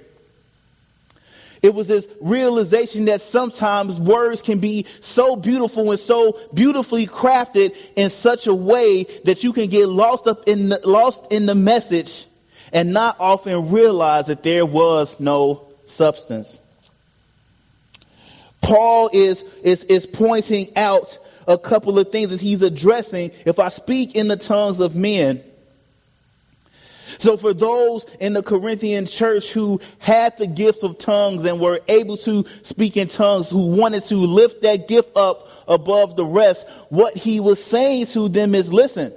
It 1.67 1.75
was 1.75 1.89
this 1.89 2.07
realization 2.21 3.07
that 3.07 3.21
sometimes 3.21 3.99
words 3.99 4.41
can 4.41 4.61
be 4.61 4.87
so 5.01 5.35
beautiful 5.35 5.91
and 5.91 5.99
so 5.99 6.39
beautifully 6.55 7.09
crafted 7.09 7.77
in 7.97 8.11
such 8.11 8.47
a 8.47 8.55
way 8.55 9.03
that 9.25 9.43
you 9.43 9.53
can 9.53 9.67
get 9.67 9.89
lost 9.89 10.29
up 10.29 10.45
in 10.47 10.69
the, 10.69 10.81
lost 10.85 11.33
in 11.33 11.45
the 11.45 11.57
message 11.57 12.27
and 12.73 12.93
not 12.93 13.17
often 13.19 13.73
realize 13.73 14.29
that 14.29 14.45
there 14.45 14.65
was 14.65 15.19
no 15.19 15.67
substance. 15.87 16.61
Paul 18.61 19.11
is, 19.13 19.45
is, 19.65 19.83
is 19.83 20.07
pointing 20.07 20.77
out 20.77 21.19
a 21.49 21.59
couple 21.59 21.99
of 21.99 22.13
things 22.13 22.31
that 22.31 22.41
he's 22.41 22.63
addressing 22.63 23.33
if 23.45 23.59
I 23.59 23.71
speak 23.71 24.15
in 24.15 24.29
the 24.29 24.37
tongues 24.37 24.79
of 24.79 24.95
men. 24.95 25.43
So 27.19 27.37
for 27.37 27.55
those 27.55 28.05
in 28.21 28.33
the 28.33 28.43
Corinthian 28.43 29.07
church 29.07 29.51
who 29.51 29.81
had 29.99 30.37
the 30.39 30.47
gifts 30.47 30.83
of 30.83 30.99
tongues 30.99 31.45
and 31.45 31.61
were 31.61 31.81
able 31.89 32.17
to 32.19 32.45
speak 32.63 32.97
in 32.97 33.09
tongues, 33.09 33.49
who 33.49 33.77
wanted 33.77 34.05
to 34.07 34.17
lift 34.17 34.63
that 34.63 34.89
gift 34.89 35.17
up 35.17 35.49
above 35.69 36.17
the 36.17 36.25
rest, 36.25 36.67
what 36.89 37.17
he 37.17 37.41
was 37.41 37.63
saying 37.63 38.07
to 38.07 38.29
them 38.29 38.55
is, 38.55 38.73
listen, 38.73 39.13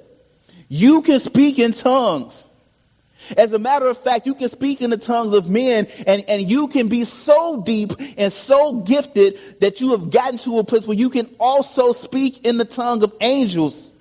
you 0.67 1.01
can 1.01 1.19
speak 1.19 1.59
in 1.59 1.71
tongues. 1.71 2.45
As 3.37 3.53
a 3.53 3.59
matter 3.59 3.85
of 3.87 3.97
fact, 3.97 4.25
you 4.25 4.33
can 4.33 4.49
speak 4.49 4.81
in 4.81 4.89
the 4.89 4.97
tongues 4.97 5.33
of 5.33 5.49
men 5.49 5.87
and, 6.07 6.25
and 6.27 6.49
you 6.49 6.67
can 6.67 6.87
be 6.87 7.03
so 7.05 7.61
deep 7.61 7.91
and 8.17 8.33
so 8.33 8.73
gifted 8.73 9.39
that 9.59 9.81
you 9.81 9.91
have 9.91 10.09
gotten 10.09 10.37
to 10.39 10.59
a 10.59 10.63
place 10.63 10.87
where 10.87 10.97
you 10.97 11.09
can 11.09 11.27
also 11.39 11.93
speak 11.93 12.45
in 12.45 12.57
the 12.57 12.65
tongue 12.65 13.03
of 13.03 13.13
angels. 13.21 13.91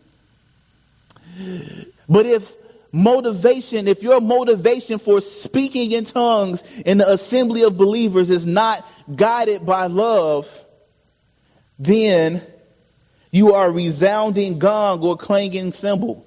But 2.09 2.27
if 2.27 2.55
motivation, 2.93 3.89
if 3.89 4.03
your 4.03 4.21
motivation 4.21 4.99
for 4.99 5.21
speaking 5.21 5.93
in 5.93 6.05
tongues 6.05 6.63
in 6.85 6.99
the 6.99 7.11
assembly 7.11 7.63
of 7.63 7.77
believers 7.77 8.31
is 8.31 8.47
not 8.47 8.87
guided 9.15 9.65
by 9.65 9.87
love, 9.87 10.49
then 11.79 12.43
you 13.31 13.55
are 13.55 13.69
a 13.69 13.71
resounding 13.71 14.59
gong 14.59 15.03
or 15.03 15.17
clanging 15.17 15.73
cymbal. 15.73 16.25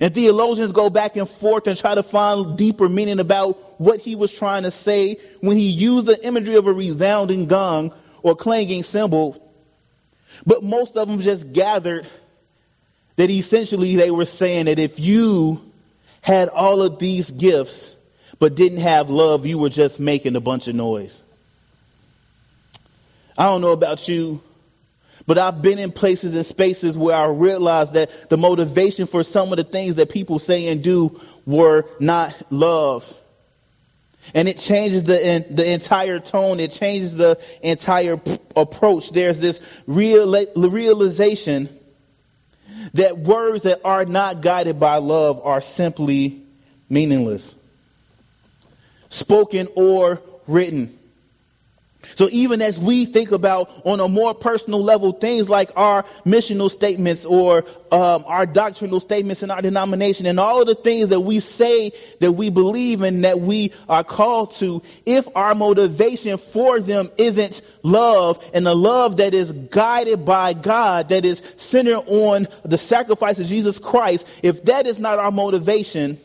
And 0.00 0.12
theologians 0.12 0.72
go 0.72 0.90
back 0.90 1.16
and 1.16 1.28
forth 1.28 1.66
and 1.66 1.78
try 1.78 1.94
to 1.94 2.02
find 2.02 2.56
deeper 2.56 2.88
meaning 2.88 3.20
about 3.20 3.80
what 3.80 4.00
he 4.00 4.16
was 4.16 4.32
trying 4.32 4.64
to 4.64 4.70
say 4.70 5.18
when 5.40 5.56
he 5.56 5.68
used 5.68 6.06
the 6.06 6.24
imagery 6.24 6.56
of 6.56 6.66
a 6.66 6.72
resounding 6.72 7.46
gong 7.46 7.92
or 8.22 8.34
clanging 8.34 8.82
cymbal. 8.82 9.40
But 10.44 10.62
most 10.62 10.96
of 10.96 11.08
them 11.08 11.20
just 11.20 11.52
gathered 11.52 12.06
that 13.16 13.30
essentially 13.30 13.96
they 13.96 14.10
were 14.10 14.24
saying 14.24 14.66
that 14.66 14.78
if 14.78 14.98
you 14.98 15.60
had 16.20 16.48
all 16.48 16.82
of 16.82 16.98
these 16.98 17.30
gifts 17.30 17.94
but 18.38 18.56
didn't 18.56 18.80
have 18.80 19.10
love, 19.10 19.46
you 19.46 19.58
were 19.58 19.68
just 19.68 20.00
making 20.00 20.36
a 20.36 20.40
bunch 20.40 20.68
of 20.68 20.74
noise. 20.74 21.22
I 23.38 23.44
don't 23.44 23.60
know 23.60 23.72
about 23.72 24.08
you, 24.08 24.40
but 25.26 25.38
I've 25.38 25.62
been 25.62 25.78
in 25.78 25.92
places 25.92 26.34
and 26.34 26.44
spaces 26.44 26.98
where 26.98 27.16
I 27.16 27.26
realized 27.26 27.94
that 27.94 28.28
the 28.28 28.36
motivation 28.36 29.06
for 29.06 29.22
some 29.22 29.52
of 29.52 29.56
the 29.56 29.64
things 29.64 29.96
that 29.96 30.10
people 30.10 30.38
say 30.38 30.68
and 30.68 30.82
do 30.82 31.20
were 31.46 31.86
not 32.00 32.34
love. 32.50 33.12
And 34.34 34.48
it 34.48 34.58
changes 34.58 35.02
the, 35.02 35.44
the 35.50 35.70
entire 35.70 36.18
tone. 36.18 36.58
It 36.58 36.70
changes 36.70 37.14
the 37.14 37.38
entire 37.62 38.20
approach. 38.56 39.10
There's 39.10 39.38
this 39.38 39.60
real, 39.86 40.46
realization 40.56 41.68
that 42.94 43.18
words 43.18 43.62
that 43.62 43.80
are 43.84 44.04
not 44.04 44.40
guided 44.40 44.78
by 44.78 44.96
love 44.96 45.40
are 45.44 45.60
simply 45.60 46.42
meaningless. 46.88 47.54
Spoken 49.10 49.68
or 49.76 50.20
written. 50.46 50.98
So 52.14 52.28
even 52.30 52.62
as 52.62 52.78
we 52.78 53.06
think 53.06 53.32
about 53.32 53.70
on 53.84 54.00
a 54.00 54.08
more 54.08 54.34
personal 54.34 54.82
level 54.82 55.12
things 55.12 55.48
like 55.48 55.70
our 55.76 56.04
missional 56.24 56.70
statements 56.70 57.24
or 57.24 57.64
um, 57.90 58.24
our 58.26 58.46
doctrinal 58.46 59.00
statements 59.00 59.42
in 59.42 59.50
our 59.50 59.62
denomination 59.62 60.26
and 60.26 60.40
all 60.40 60.60
of 60.60 60.66
the 60.66 60.74
things 60.74 61.10
that 61.10 61.20
we 61.20 61.40
say 61.40 61.92
that 62.20 62.32
we 62.32 62.50
believe 62.50 63.02
and 63.02 63.24
that 63.24 63.40
we 63.40 63.72
are 63.88 64.02
called 64.02 64.52
to, 64.56 64.82
if 65.06 65.28
our 65.36 65.54
motivation 65.54 66.38
for 66.38 66.80
them 66.80 67.10
isn't 67.18 67.62
love 67.82 68.44
and 68.52 68.66
the 68.66 68.74
love 68.74 69.18
that 69.18 69.34
is 69.34 69.52
guided 69.52 70.24
by 70.24 70.54
God, 70.54 71.10
that 71.10 71.24
is 71.24 71.42
centered 71.56 72.02
on 72.06 72.48
the 72.64 72.78
sacrifice 72.78 73.38
of 73.38 73.46
Jesus 73.46 73.78
Christ, 73.78 74.26
if 74.42 74.64
that 74.64 74.86
is 74.86 74.98
not 74.98 75.18
our 75.18 75.30
motivation, 75.30 76.20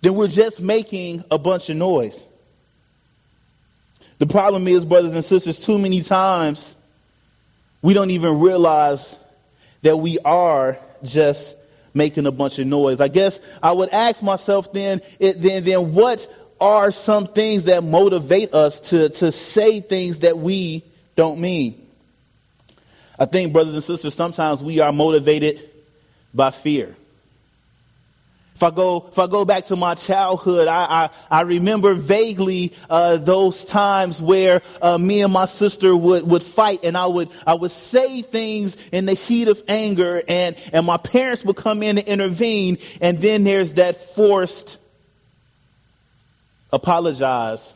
then 0.00 0.14
we're 0.14 0.28
just 0.28 0.60
making 0.60 1.24
a 1.30 1.38
bunch 1.38 1.70
of 1.70 1.76
noise. 1.76 2.26
The 4.22 4.28
problem 4.28 4.68
is, 4.68 4.84
brothers 4.84 5.14
and 5.14 5.24
sisters, 5.24 5.58
too 5.58 5.80
many 5.80 6.00
times 6.00 6.76
we 7.82 7.92
don't 7.92 8.10
even 8.10 8.38
realize 8.38 9.18
that 9.82 9.96
we 9.96 10.20
are 10.20 10.78
just 11.02 11.56
making 11.92 12.26
a 12.26 12.30
bunch 12.30 12.60
of 12.60 12.68
noise. 12.68 13.00
I 13.00 13.08
guess 13.08 13.40
I 13.60 13.72
would 13.72 13.88
ask 13.88 14.22
myself 14.22 14.72
then, 14.72 15.00
it, 15.18 15.40
then, 15.40 15.64
then 15.64 15.92
what 15.92 16.24
are 16.60 16.92
some 16.92 17.26
things 17.26 17.64
that 17.64 17.82
motivate 17.82 18.54
us 18.54 18.90
to, 18.90 19.08
to 19.08 19.32
say 19.32 19.80
things 19.80 20.20
that 20.20 20.38
we 20.38 20.84
don't 21.16 21.40
mean? 21.40 21.84
I 23.18 23.24
think, 23.24 23.52
brothers 23.52 23.74
and 23.74 23.82
sisters, 23.82 24.14
sometimes 24.14 24.62
we 24.62 24.78
are 24.78 24.92
motivated 24.92 25.68
by 26.32 26.52
fear. 26.52 26.94
If 28.54 28.62
I 28.62 28.70
go, 28.70 29.08
if 29.10 29.18
I 29.18 29.26
go 29.26 29.44
back 29.44 29.66
to 29.66 29.76
my 29.76 29.94
childhood, 29.94 30.68
I, 30.68 31.10
I, 31.30 31.38
I 31.38 31.40
remember 31.42 31.94
vaguely 31.94 32.74
uh, 32.88 33.16
those 33.16 33.64
times 33.64 34.20
where 34.20 34.62
uh, 34.80 34.98
me 34.98 35.22
and 35.22 35.32
my 35.32 35.46
sister 35.46 35.96
would, 35.96 36.28
would 36.28 36.42
fight, 36.42 36.80
and 36.84 36.96
I 36.96 37.06
would 37.06 37.30
I 37.46 37.54
would 37.54 37.70
say 37.70 38.22
things 38.22 38.76
in 38.92 39.06
the 39.06 39.14
heat 39.14 39.48
of 39.48 39.62
anger, 39.68 40.22
and 40.28 40.54
and 40.72 40.86
my 40.86 40.98
parents 40.98 41.44
would 41.44 41.56
come 41.56 41.82
in 41.82 41.98
and 41.98 42.06
intervene, 42.06 42.78
and 43.00 43.18
then 43.18 43.44
there's 43.44 43.74
that 43.74 43.96
forced 43.96 44.78
apologize 46.72 47.74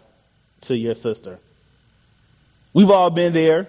to 0.62 0.76
your 0.76 0.94
sister. 0.94 1.38
We've 2.72 2.90
all 2.90 3.10
been 3.10 3.32
there. 3.32 3.68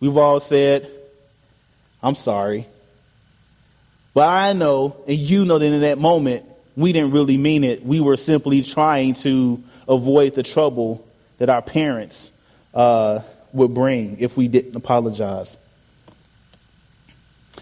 We've 0.00 0.16
all 0.16 0.40
said, 0.40 0.90
"I'm 2.02 2.16
sorry." 2.16 2.66
But 4.14 4.28
I 4.28 4.52
know, 4.52 4.96
and 5.06 5.16
you 5.16 5.44
know 5.44 5.58
that 5.58 5.64
in 5.64 5.80
that 5.82 5.98
moment, 5.98 6.44
we 6.76 6.92
didn't 6.92 7.12
really 7.12 7.36
mean 7.36 7.64
it. 7.64 7.84
We 7.84 8.00
were 8.00 8.16
simply 8.16 8.62
trying 8.62 9.14
to 9.14 9.62
avoid 9.86 10.34
the 10.34 10.42
trouble 10.42 11.04
that 11.38 11.50
our 11.50 11.62
parents 11.62 12.30
uh, 12.74 13.20
would 13.52 13.74
bring 13.74 14.18
if 14.20 14.36
we 14.36 14.48
didn't 14.48 14.76
apologize. 14.76 15.56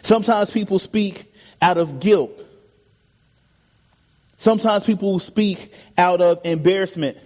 Sometimes 0.02 0.50
people 0.50 0.78
speak 0.78 1.32
out 1.60 1.78
of 1.78 2.00
guilt. 2.00 2.32
Sometimes 4.38 4.84
people 4.84 5.18
speak 5.18 5.72
out 5.96 6.20
of 6.20 6.40
embarrassment. 6.44 7.16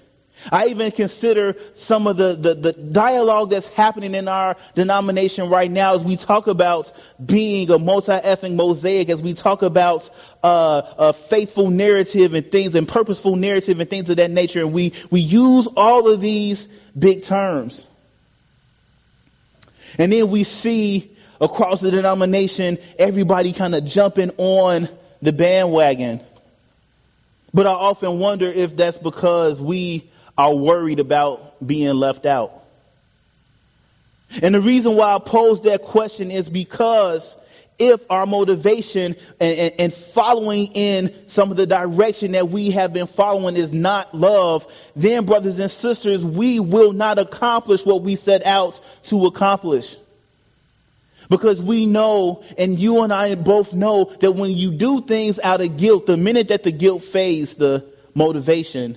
I 0.50 0.68
even 0.68 0.90
consider 0.90 1.56
some 1.74 2.06
of 2.06 2.16
the, 2.16 2.34
the, 2.34 2.54
the, 2.54 2.72
dialogue 2.72 3.50
that's 3.50 3.66
happening 3.66 4.14
in 4.14 4.28
our 4.28 4.56
denomination 4.74 5.48
right 5.48 5.70
now 5.70 5.94
as 5.94 6.04
we 6.04 6.16
talk 6.16 6.46
about 6.46 6.92
being 7.24 7.70
a 7.70 7.78
multi-ethnic 7.78 8.52
mosaic, 8.52 9.10
as 9.10 9.20
we 9.20 9.34
talk 9.34 9.62
about 9.62 10.08
uh, 10.42 10.82
a 10.98 11.12
faithful 11.12 11.70
narrative 11.70 12.34
and 12.34 12.50
things 12.50 12.74
and 12.74 12.88
purposeful 12.88 13.36
narrative 13.36 13.80
and 13.80 13.90
things 13.90 14.08
of 14.08 14.16
that 14.16 14.30
nature. 14.30 14.60
And 14.60 14.72
we, 14.72 14.94
we 15.10 15.20
use 15.20 15.66
all 15.76 16.08
of 16.08 16.20
these 16.20 16.68
big 16.98 17.24
terms. 17.24 17.84
And 19.98 20.12
then 20.12 20.30
we 20.30 20.44
see 20.44 21.16
across 21.40 21.80
the 21.80 21.90
denomination 21.90 22.78
everybody 22.98 23.52
kind 23.52 23.74
of 23.74 23.84
jumping 23.84 24.30
on 24.38 24.88
the 25.20 25.32
bandwagon. 25.32 26.20
But 27.52 27.66
I 27.66 27.72
often 27.72 28.18
wonder 28.18 28.46
if 28.46 28.76
that's 28.76 28.98
because 28.98 29.60
we 29.60 30.08
are 30.40 30.54
worried 30.54 31.00
about 31.00 31.66
being 31.66 31.94
left 31.94 32.24
out. 32.24 32.64
And 34.40 34.54
the 34.54 34.60
reason 34.60 34.96
why 34.96 35.14
I 35.14 35.18
pose 35.18 35.60
that 35.62 35.82
question 35.82 36.30
is 36.30 36.48
because 36.48 37.36
if 37.78 38.10
our 38.10 38.24
motivation 38.24 39.16
and, 39.38 39.58
and, 39.58 39.74
and, 39.78 39.92
following 39.92 40.68
in 40.68 41.14
some 41.28 41.50
of 41.50 41.58
the 41.58 41.66
direction 41.66 42.32
that 42.32 42.48
we 42.48 42.70
have 42.70 42.94
been 42.94 43.06
following 43.06 43.56
is 43.56 43.70
not 43.70 44.14
love, 44.14 44.66
then, 44.96 45.26
brothers 45.26 45.58
and 45.58 45.70
sisters, 45.70 46.24
we 46.24 46.58
will 46.58 46.94
not 46.94 47.18
accomplish 47.18 47.84
what 47.84 48.00
we 48.02 48.16
set 48.16 48.46
out 48.46 48.80
to 49.04 49.26
accomplish. 49.26 49.96
Because 51.28 51.62
we 51.62 51.84
know, 51.84 52.42
and 52.56 52.78
you 52.78 53.02
and 53.02 53.12
I 53.12 53.34
both 53.34 53.74
know, 53.74 54.04
that 54.20 54.32
when 54.32 54.52
you 54.52 54.70
do 54.70 55.02
things 55.02 55.38
out 55.38 55.60
of 55.60 55.76
guilt, 55.76 56.06
the 56.06 56.16
minute 56.16 56.48
that 56.48 56.62
the 56.62 56.72
guilt 56.72 57.02
fades, 57.02 57.54
the 57.54 57.84
motivation 58.14 58.96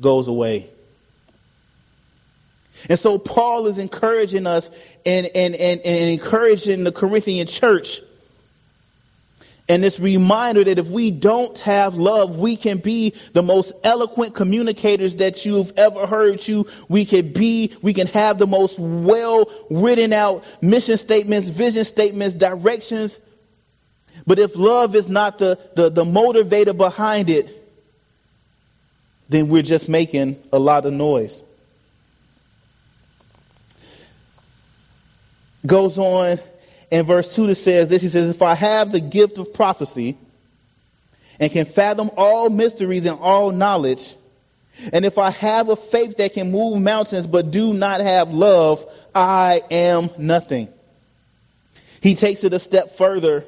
goes 0.00 0.28
away. 0.28 0.70
And 2.88 2.98
so 2.98 3.18
Paul 3.18 3.66
is 3.66 3.78
encouraging 3.78 4.46
us 4.46 4.70
and, 5.06 5.26
and, 5.34 5.54
and, 5.54 5.80
and 5.80 6.10
encouraging 6.10 6.84
the 6.84 6.92
Corinthian 6.92 7.46
church. 7.46 8.00
And 9.66 9.82
this 9.82 9.98
reminder 9.98 10.62
that 10.62 10.78
if 10.78 10.90
we 10.90 11.10
don't 11.10 11.58
have 11.60 11.94
love, 11.94 12.38
we 12.38 12.56
can 12.56 12.78
be 12.78 13.14
the 13.32 13.42
most 13.42 13.72
eloquent 13.82 14.34
communicators 14.34 15.16
that 15.16 15.46
you've 15.46 15.72
ever 15.78 16.06
heard 16.06 16.46
you. 16.46 16.66
We 16.88 17.06
can 17.06 17.32
be, 17.32 17.74
we 17.80 17.94
can 17.94 18.06
have 18.08 18.36
the 18.36 18.46
most 18.46 18.78
well 18.78 19.50
written 19.70 20.12
out 20.12 20.44
mission 20.60 20.98
statements, 20.98 21.48
vision 21.48 21.84
statements, 21.84 22.34
directions. 22.34 23.18
But 24.26 24.38
if 24.38 24.54
love 24.54 24.94
is 24.94 25.08
not 25.08 25.38
the, 25.38 25.58
the, 25.74 25.88
the 25.88 26.04
motivator 26.04 26.76
behind 26.76 27.30
it, 27.30 27.63
then 29.28 29.48
we're 29.48 29.62
just 29.62 29.88
making 29.88 30.42
a 30.52 30.58
lot 30.58 30.86
of 30.86 30.92
noise. 30.92 31.42
Goes 35.66 35.98
on 35.98 36.38
in 36.90 37.06
verse 37.06 37.34
2 37.34 37.46
that 37.48 37.54
says 37.54 37.88
this 37.88 38.02
He 38.02 38.08
says, 38.08 38.34
If 38.34 38.42
I 38.42 38.54
have 38.54 38.92
the 38.92 39.00
gift 39.00 39.38
of 39.38 39.54
prophecy 39.54 40.16
and 41.40 41.50
can 41.50 41.64
fathom 41.64 42.10
all 42.16 42.50
mysteries 42.50 43.06
and 43.06 43.18
all 43.18 43.50
knowledge, 43.50 44.14
and 44.92 45.04
if 45.04 45.18
I 45.18 45.30
have 45.30 45.68
a 45.68 45.76
faith 45.76 46.18
that 46.18 46.34
can 46.34 46.50
move 46.50 46.80
mountains 46.80 47.26
but 47.26 47.50
do 47.50 47.72
not 47.72 48.00
have 48.00 48.32
love, 48.32 48.84
I 49.14 49.62
am 49.70 50.10
nothing. 50.18 50.68
He 52.00 52.14
takes 52.14 52.44
it 52.44 52.52
a 52.52 52.58
step 52.58 52.90
further 52.90 53.44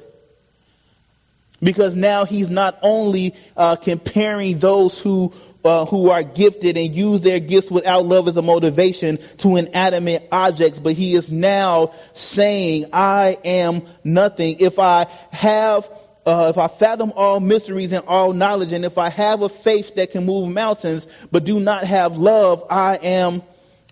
because 1.61 1.95
now 1.95 2.25
he's 2.25 2.49
not 2.49 2.79
only 2.81 3.35
uh, 3.55 3.75
comparing 3.75 4.59
those 4.59 4.99
who 4.99 5.33
uh, 5.67 5.85
who 5.85 6.09
are 6.09 6.23
gifted 6.23 6.77
and 6.77 6.95
use 6.95 7.21
their 7.21 7.39
gifts 7.39 7.69
without 7.69 8.05
love 8.05 8.27
as 8.27 8.37
a 8.37 8.41
motivation 8.41 9.19
to 9.37 9.57
inanimate 9.57 10.27
objects, 10.31 10.79
but 10.79 10.93
he 10.93 11.13
is 11.13 11.29
now 11.29 11.93
saying, 12.13 12.85
I 12.93 13.37
am 13.43 13.83
nothing. 14.03 14.57
If 14.59 14.79
I 14.79 15.07
have 15.31 15.89
uh, 16.25 16.49
if 16.49 16.57
I 16.57 16.67
fathom 16.67 17.13
all 17.15 17.39
mysteries 17.39 17.93
and 17.93 18.05
all 18.05 18.33
knowledge, 18.33 18.73
and 18.73 18.83
if 18.83 18.97
I 18.97 19.07
have 19.07 19.43
a 19.43 19.47
faith 19.49 19.95
that 19.95 20.11
can 20.11 20.25
move 20.25 20.49
mountains, 20.49 21.07
but 21.31 21.45
do 21.45 21.57
not 21.57 21.85
have 21.85 22.17
love, 22.17 22.65
I 22.69 22.97
am 22.97 23.43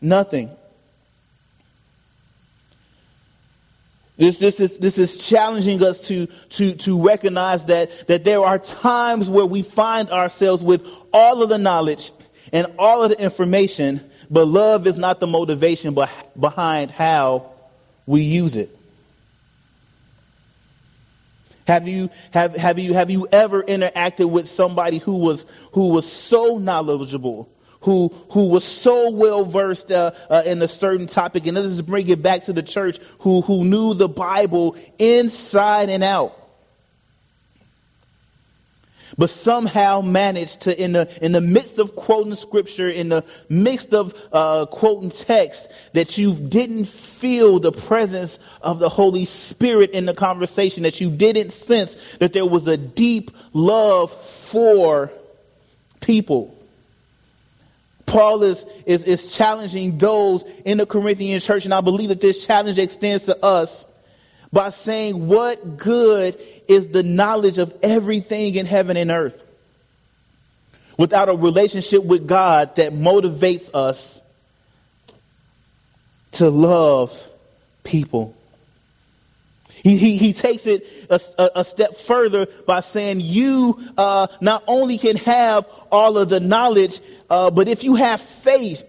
nothing. 0.02 0.50
This, 4.18 4.38
this, 4.38 4.60
is, 4.62 4.78
this 4.78 4.98
is 4.98 5.18
challenging 5.18 5.84
us 5.84 6.08
to, 6.08 6.28
to, 6.52 6.76
to 6.76 7.06
recognize 7.06 7.66
that, 7.66 8.08
that 8.08 8.24
there 8.24 8.42
are 8.42 8.58
times 8.58 9.30
where 9.30 9.46
we 9.46 9.62
find 9.62 10.10
ourselves 10.10 10.64
with 10.64 10.86
all 11.12 11.44
of 11.44 11.50
the 11.50 11.58
knowledge 11.58 12.12
and 12.54 12.68
all 12.80 13.04
of 13.04 13.10
the 13.10 13.22
information, 13.22 14.00
but 14.30 14.46
love 14.46 14.88
is 14.88 14.96
not 14.96 15.20
the 15.20 15.28
motivation 15.28 15.98
behind 16.40 16.92
how 16.92 17.52
we 18.06 18.22
use 18.22 18.56
it. 18.56 18.70
Have 21.68 21.88
you, 21.88 22.10
have, 22.32 22.56
have 22.56 22.78
you, 22.80 22.94
have 22.94 23.10
you 23.10 23.28
ever 23.32 23.64
interacted 23.64 24.30
with 24.30 24.48
somebody 24.48 25.00
who 25.00 25.18
was, 25.18 25.46
who 25.72 25.90
was 25.90 26.10
so 26.10 26.58
knowledgeable, 26.58 27.50
who, 27.86 28.14
who 28.32 28.48
was 28.48 28.64
so 28.64 29.12
well 29.12 29.46
versed 29.46 29.92
uh, 29.92 30.12
uh, 30.30 30.44
in 30.46 30.62
a 30.62 30.68
certain 30.68 31.06
topic, 31.06 31.46
and 31.46 31.56
let's 31.56 31.68
just 31.68 31.86
bring 31.86 32.08
it 32.10 32.22
back 32.22 32.44
to 32.46 32.54
the 32.54 32.64
church, 32.64 32.98
who, 33.20 33.42
who 33.42 33.64
knew 33.64 33.94
the 33.94 34.10
Bible 34.10 34.76
inside 35.00 35.90
and 35.90 36.04
out? 36.04 36.42
but 39.18 39.30
somehow 39.30 40.02
managed 40.02 40.62
to, 40.62 40.84
in 40.84 40.92
the, 40.92 41.10
in 41.24 41.32
the 41.32 41.40
midst 41.40 41.80
of 41.80 41.96
quoting 41.96 42.36
scripture, 42.36 42.90
in 42.90 43.08
the 43.10 43.24
midst 43.48 43.94
of 43.94 44.14
uh, 44.32 44.66
quoting 44.66 45.10
text, 45.10 45.72
that 45.94 46.18
you 46.18 46.36
didn't 46.36 46.86
feel 46.86 47.60
the 47.60 47.72
presence 47.72 48.40
of 48.62 48.80
the 48.80 48.90
Holy 48.90 49.26
Spirit 49.26 49.92
in 49.92 50.06
the 50.06 50.14
conversation, 50.14 50.84
that 50.84 51.00
you 51.00 51.10
didn't 51.10 51.52
sense 51.52 51.96
that 52.20 52.34
there 52.34 52.46
was 52.46 52.68
a 52.68 52.78
deep 52.78 53.32
love 53.54 54.12
for 54.12 55.12
people. 56.02 56.55
Paul 58.16 58.44
is, 58.44 58.66
is, 58.86 59.04
is 59.04 59.36
challenging 59.36 59.98
those 59.98 60.44
in 60.64 60.78
the 60.78 60.86
Corinthian 60.86 61.42
church, 61.42 61.66
and 61.66 61.74
I 61.74 61.82
believe 61.82 62.08
that 62.08 62.22
this 62.22 62.46
challenge 62.46 62.80
extends 62.80 63.26
to 63.26 63.44
us 63.44 63.86
by 64.54 64.70
saying, 64.70 65.28
What 65.28 65.76
good 65.76 66.42
is 66.70 66.88
the 66.88 67.04
knowledge 67.04 67.58
of 67.58 67.74
everything 67.84 68.56
in 68.56 68.66
heaven 68.66 68.96
and 68.96 69.12
earth? 69.12 69.44
Without 70.98 71.28
a 71.28 71.36
relationship 71.36 72.06
with 72.06 72.26
God 72.26 72.78
that 72.78 72.94
motivates 72.94 73.70
us 73.74 74.22
to 76.34 76.50
love 76.50 77.22
people. 77.84 78.34
He, 79.84 79.98
he, 79.98 80.18
he 80.18 80.34
takes 80.34 80.68
it 80.68 80.88
a, 81.10 81.20
a, 81.38 81.52
a, 81.56 81.66
step 81.66 81.96
further 81.96 82.46
by 82.66 82.80
saying 82.80 83.20
you 83.20 83.80
uh, 83.98 84.28
not 84.42 84.64
only 84.68 84.98
can 84.98 85.18
have 85.18 85.68
all 85.92 86.18
of 86.18 86.30
the 86.30 86.40
knowledge, 86.40 87.02
uh, 87.30 87.52
but 87.52 87.68
if 87.68 87.84
you 87.84 87.96
have 87.96 88.22
faith, 88.22 88.84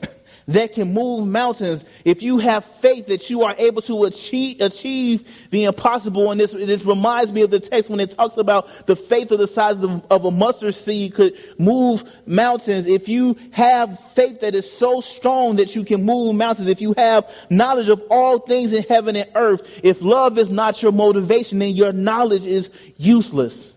that 0.48 0.74
can 0.74 0.94
move 0.94 1.26
mountains, 1.26 1.84
if 2.04 2.22
you 2.22 2.38
have 2.38 2.64
faith 2.64 3.08
that 3.08 3.28
you 3.30 3.42
are 3.42 3.54
able 3.58 3.82
to 3.82 4.04
achieve, 4.04 4.60
achieve 4.60 5.28
the 5.50 5.64
impossible, 5.64 6.30
and 6.30 6.40
this, 6.40 6.52
this 6.52 6.84
reminds 6.84 7.32
me 7.32 7.42
of 7.42 7.50
the 7.50 7.58
text 7.58 7.90
when 7.90 7.98
it 7.98 8.12
talks 8.12 8.36
about 8.36 8.68
the 8.86 8.94
faith 8.94 9.32
of 9.32 9.38
the 9.38 9.48
size 9.48 9.82
of, 9.82 10.04
of 10.08 10.24
a 10.24 10.30
mustard 10.30 10.74
seed 10.74 11.14
could 11.14 11.36
move 11.58 12.04
mountains. 12.26 12.86
If 12.86 13.08
you 13.08 13.36
have 13.52 13.98
faith 14.12 14.40
that 14.40 14.54
is 14.54 14.70
so 14.70 15.00
strong 15.00 15.56
that 15.56 15.74
you 15.74 15.84
can 15.84 16.04
move 16.04 16.36
mountains, 16.36 16.68
if 16.68 16.80
you 16.80 16.94
have 16.96 17.28
knowledge 17.50 17.88
of 17.88 18.04
all 18.08 18.38
things 18.38 18.72
in 18.72 18.84
heaven 18.84 19.16
and 19.16 19.30
earth, 19.34 19.80
if 19.82 20.00
love 20.00 20.38
is 20.38 20.48
not 20.48 20.80
your 20.80 20.92
motivation, 20.92 21.58
then 21.58 21.74
your 21.74 21.92
knowledge 21.92 22.46
is 22.46 22.70
useless. 22.96 23.72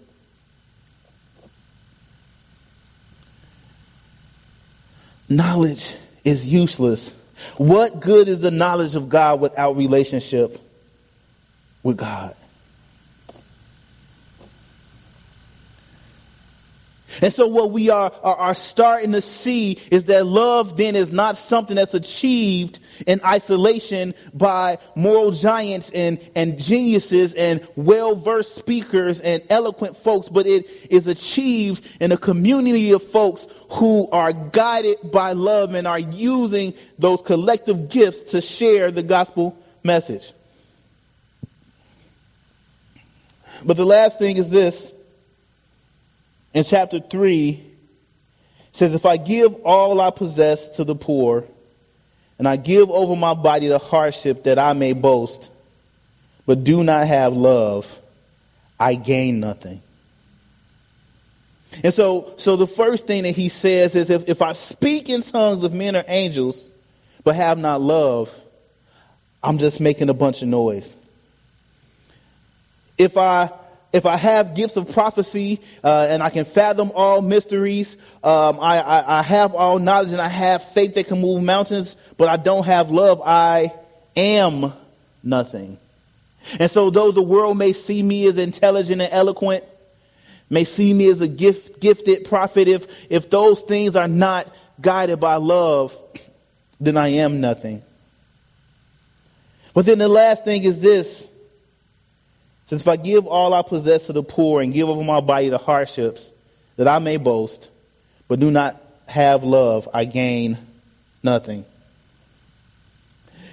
Knowledge 5.27 5.95
is 6.23 6.47
useless. 6.47 7.13
What 7.57 7.99
good 7.99 8.27
is 8.27 8.39
the 8.39 8.51
knowledge 8.51 8.95
of 8.95 9.09
God 9.09 9.39
without 9.39 9.77
relationship 9.77 10.59
with 11.83 11.97
God? 11.97 12.35
And 17.21 17.33
so 17.33 17.47
what 17.47 17.71
we 17.71 17.89
are, 17.89 18.11
are, 18.23 18.35
are, 18.35 18.55
starting 18.55 19.11
to 19.11 19.21
see 19.21 19.77
is 19.91 20.05
that 20.05 20.25
love 20.25 20.77
then 20.77 20.95
is 20.95 21.11
not 21.11 21.37
something 21.37 21.75
that's 21.75 21.93
achieved 21.93 22.79
in 23.05 23.21
isolation 23.25 24.13
by 24.33 24.79
moral 24.95 25.31
giants 25.31 25.89
and, 25.89 26.19
and 26.35 26.59
geniuses 26.59 27.33
and 27.33 27.67
well-versed 27.75 28.55
speakers 28.55 29.19
and 29.19 29.43
eloquent 29.49 29.97
folks, 29.97 30.29
but 30.29 30.47
it 30.47 30.69
is 30.89 31.07
achieved 31.07 31.85
in 31.99 32.11
a 32.11 32.17
community 32.17 32.91
of 32.91 33.03
folks 33.03 33.47
who 33.71 34.09
are 34.11 34.31
guided 34.31 35.11
by 35.11 35.33
love 35.33 35.73
and 35.73 35.87
are 35.87 35.99
using 35.99 36.73
those 36.97 37.21
collective 37.21 37.89
gifts 37.89 38.31
to 38.31 38.41
share 38.41 38.91
the 38.91 39.03
gospel 39.03 39.57
message. 39.83 40.31
But 43.63 43.75
the 43.75 43.85
last 43.85 44.19
thing 44.19 44.37
is 44.37 44.49
this 44.49 44.93
in 46.53 46.63
chapter 46.63 46.99
3 46.99 47.63
says, 48.71 48.93
If 48.93 49.05
I 49.05 49.17
give 49.17 49.55
all 49.65 49.99
I 50.01 50.11
possess 50.11 50.77
to 50.77 50.83
the 50.83 50.95
poor, 50.95 51.45
and 52.37 52.47
I 52.47 52.55
give 52.55 52.89
over 52.89 53.15
my 53.15 53.33
body 53.33 53.67
to 53.67 53.77
hardship 53.77 54.43
that 54.43 54.57
I 54.57 54.73
may 54.73 54.93
boast, 54.93 55.49
but 56.45 56.63
do 56.63 56.83
not 56.83 57.07
have 57.07 57.33
love, 57.33 57.99
I 58.79 58.95
gain 58.95 59.39
nothing. 59.39 59.81
And 61.83 61.93
so, 61.93 62.33
so 62.37 62.55
the 62.55 62.65
first 62.65 63.05
thing 63.05 63.23
that 63.23 63.35
he 63.35 63.49
says 63.49 63.95
is 63.95 64.09
if, 64.09 64.27
if 64.27 64.41
I 64.41 64.53
speak 64.53 65.09
in 65.09 65.21
tongues 65.21 65.63
of 65.63 65.73
men 65.73 65.95
or 65.95 66.03
angels, 66.07 66.71
but 67.23 67.35
have 67.35 67.57
not 67.57 67.81
love, 67.81 68.33
I'm 69.43 69.57
just 69.57 69.79
making 69.79 70.09
a 70.09 70.13
bunch 70.13 70.41
of 70.41 70.47
noise. 70.47 70.95
If 72.97 73.17
I 73.17 73.51
if 73.91 74.05
I 74.05 74.17
have 74.17 74.53
gifts 74.53 74.77
of 74.77 74.91
prophecy 74.93 75.61
uh, 75.83 76.07
and 76.09 76.21
I 76.21 76.29
can 76.29 76.45
fathom 76.45 76.91
all 76.93 77.21
mysteries, 77.21 77.97
um, 78.23 78.59
I, 78.59 78.79
I, 78.81 79.19
I, 79.19 79.21
have 79.23 79.55
all 79.55 79.79
knowledge 79.79 80.11
and 80.11 80.21
I 80.21 80.27
have 80.27 80.63
faith 80.63 80.93
that 80.95 81.07
can 81.07 81.19
move 81.19 81.41
mountains, 81.41 81.97
but 82.17 82.27
I 82.27 82.37
don't 82.37 82.65
have 82.65 82.91
love, 82.91 83.21
I 83.25 83.73
am 84.15 84.73
nothing. 85.23 85.79
And 86.59 86.69
so, 86.69 86.89
though 86.89 87.11
the 87.11 87.21
world 87.21 87.57
may 87.57 87.73
see 87.73 88.01
me 88.01 88.25
as 88.27 88.37
intelligent 88.37 89.01
and 89.01 89.11
eloquent, 89.11 89.63
may 90.49 90.63
see 90.63 90.93
me 90.93 91.07
as 91.09 91.21
a 91.21 91.27
gift, 91.27 91.79
gifted 91.79 92.25
prophet, 92.25 92.67
if 92.67 92.87
if 93.09 93.29
those 93.29 93.61
things 93.61 93.95
are 93.95 94.07
not 94.07 94.47
guided 94.79 95.19
by 95.19 95.35
love, 95.35 95.95
then 96.79 96.95
I 96.97 97.09
am 97.09 97.41
nothing. 97.41 97.83
But 99.73 99.85
then 99.85 99.97
the 99.99 100.07
last 100.07 100.45
thing 100.45 100.63
is 100.63 100.79
this 100.79 101.28
since 102.69 102.83
if 102.83 102.87
I 102.87 102.97
give 102.97 103.25
all 103.25 103.55
I 103.55 103.63
possess 103.63 104.05
to 104.05 104.13
the 104.13 104.21
poor 104.21 104.61
and 104.61 104.71
give 104.71 104.89
over 104.89 105.03
my 105.03 105.21
body 105.21 105.49
to 105.49 105.57
hardships, 105.57 106.29
that 106.75 106.87
I 106.87 106.99
may 106.99 107.17
boast, 107.17 107.67
but 108.27 108.39
do 108.39 108.51
not 108.51 108.79
have 109.07 109.43
love, 109.43 109.89
I 109.91 110.05
gain 110.05 110.55
nothing. 111.23 111.65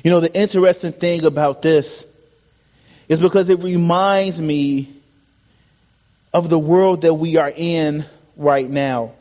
You 0.05 0.11
know, 0.11 0.21
the 0.21 0.39
interesting 0.39 0.93
thing 0.93 1.25
about 1.25 1.63
this 1.63 2.05
is 3.09 3.19
because 3.19 3.49
it 3.49 3.63
reminds 3.63 4.39
me 4.39 4.95
of 6.35 6.51
the 6.51 6.59
world 6.59 7.01
that 7.01 7.15
we 7.15 7.39
are 7.39 7.53
in 7.57 8.05
right 8.37 8.69
now. 8.69 9.13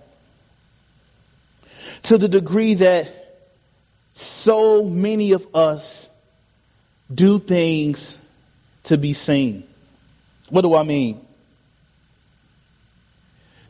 To 2.03 2.17
the 2.17 2.27
degree 2.27 2.73
that 2.73 3.08
so 4.13 4.84
many 4.84 5.31
of 5.31 5.55
us 5.55 6.10
do 7.13 7.39
things 7.39 8.17
to 8.84 8.97
be 8.97 9.13
seen. 9.13 9.65
What 10.49 10.62
do 10.62 10.75
I 10.75 10.84
mean? 10.84 11.25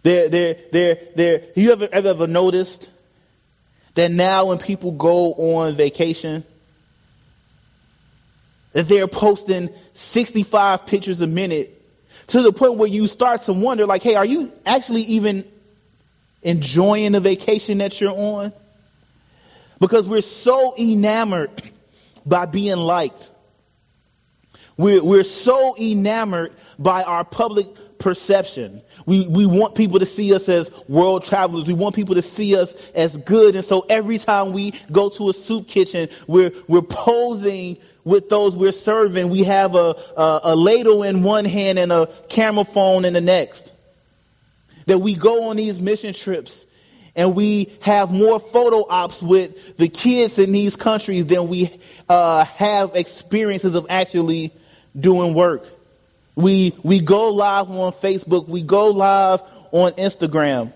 There, 0.03 0.29
there, 0.29 0.55
there, 0.71 0.97
there. 1.15 1.43
You 1.55 1.71
ever, 1.71 1.87
ever, 1.91 2.09
ever 2.09 2.27
noticed 2.27 2.89
that 3.95 4.11
now 4.11 4.45
when 4.45 4.59
people 4.59 4.91
go 4.91 5.33
on 5.33 5.73
vacation, 5.73 6.43
that 8.73 8.87
they're 8.87 9.07
posting 9.07 9.69
65 9.93 10.85
pictures 10.85 11.21
a 11.21 11.27
minute 11.27 11.75
To 12.27 12.41
the 12.41 12.51
point 12.51 12.77
where 12.77 12.89
you 12.89 13.07
start 13.07 13.41
to 13.41 13.53
wonder, 13.53 13.85
like, 13.85 14.01
hey, 14.01 14.15
are 14.15 14.25
you 14.25 14.51
actually 14.65 15.03
even 15.03 15.45
enjoying 16.41 17.11
the 17.11 17.19
vacation 17.19 17.79
that 17.79 17.99
you're 18.01 18.15
on? 18.15 18.51
Because 19.79 20.07
we're 20.07 20.21
so 20.21 20.73
enamored 20.77 21.51
by 22.25 22.47
being 22.47 22.77
liked. 22.77 23.29
We're, 24.77 25.03
we're 25.03 25.23
so 25.23 25.75
enamored 25.77 26.53
by 26.77 27.03
our 27.03 27.23
public 27.23 27.67
perception. 27.97 28.81
We, 29.05 29.27
we 29.27 29.45
want 29.45 29.75
people 29.75 29.99
to 29.99 30.05
see 30.05 30.33
us 30.33 30.49
as 30.49 30.69
world 30.87 31.23
travelers. 31.23 31.65
We 31.65 31.73
want 31.73 31.95
people 31.95 32.15
to 32.15 32.21
see 32.21 32.57
us 32.57 32.75
as 32.93 33.15
good. 33.15 33.55
And 33.55 33.63
so 33.63 33.85
every 33.89 34.17
time 34.17 34.51
we 34.51 34.71
go 34.91 35.09
to 35.09 35.29
a 35.29 35.33
soup 35.33 35.67
kitchen, 35.67 36.09
we're, 36.27 36.51
we're 36.67 36.81
posing 36.81 37.77
with 38.03 38.29
those 38.29 38.55
we're 38.55 38.71
serving. 38.71 39.29
We 39.29 39.43
have 39.43 39.75
a, 39.75 39.95
a, 40.17 40.39
a 40.43 40.55
ladle 40.55 41.03
in 41.03 41.23
one 41.23 41.45
hand 41.45 41.79
and 41.79 41.91
a 41.91 42.07
camera 42.29 42.65
phone 42.65 43.05
in 43.05 43.13
the 43.13 43.21
next. 43.21 43.71
That 44.87 44.99
we 44.99 45.15
go 45.15 45.49
on 45.49 45.55
these 45.55 45.79
mission 45.79 46.13
trips 46.13 46.65
and 47.15 47.33
we 47.33 47.73
have 47.81 48.11
more 48.11 48.39
photo 48.39 48.85
ops 48.87 49.23
with 49.23 49.77
the 49.77 49.87
kids 49.87 50.37
in 50.37 50.51
these 50.51 50.75
countries 50.75 51.25
than 51.25 51.47
we 51.47 51.79
uh, 52.09 52.43
have 52.45 52.95
experiences 52.95 53.73
of 53.73 53.87
actually 53.89 54.53
doing 54.97 55.33
work. 55.33 55.65
We, 56.35 56.75
we 56.83 56.99
go 56.99 57.29
live 57.29 57.69
on 57.69 57.93
Facebook. 57.93 58.47
We 58.47 58.61
go 58.61 58.89
live 58.89 59.41
on 59.71 59.93
Instagram 59.93 60.73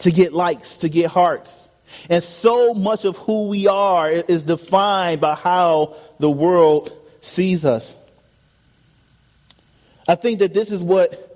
to 0.00 0.10
get 0.10 0.32
likes, 0.32 0.78
to 0.78 0.88
get 0.88 1.10
hearts. 1.10 1.68
And 2.08 2.22
so 2.22 2.74
much 2.74 3.04
of 3.04 3.16
who 3.18 3.48
we 3.48 3.68
are 3.68 4.10
is 4.10 4.44
defined 4.44 5.20
by 5.20 5.34
how 5.34 5.96
the 6.18 6.30
world 6.30 6.92
sees 7.20 7.64
us. 7.64 7.96
I 10.08 10.16
think 10.16 10.40
that 10.40 10.52
this 10.52 10.72
is 10.72 10.82
what 10.82 11.28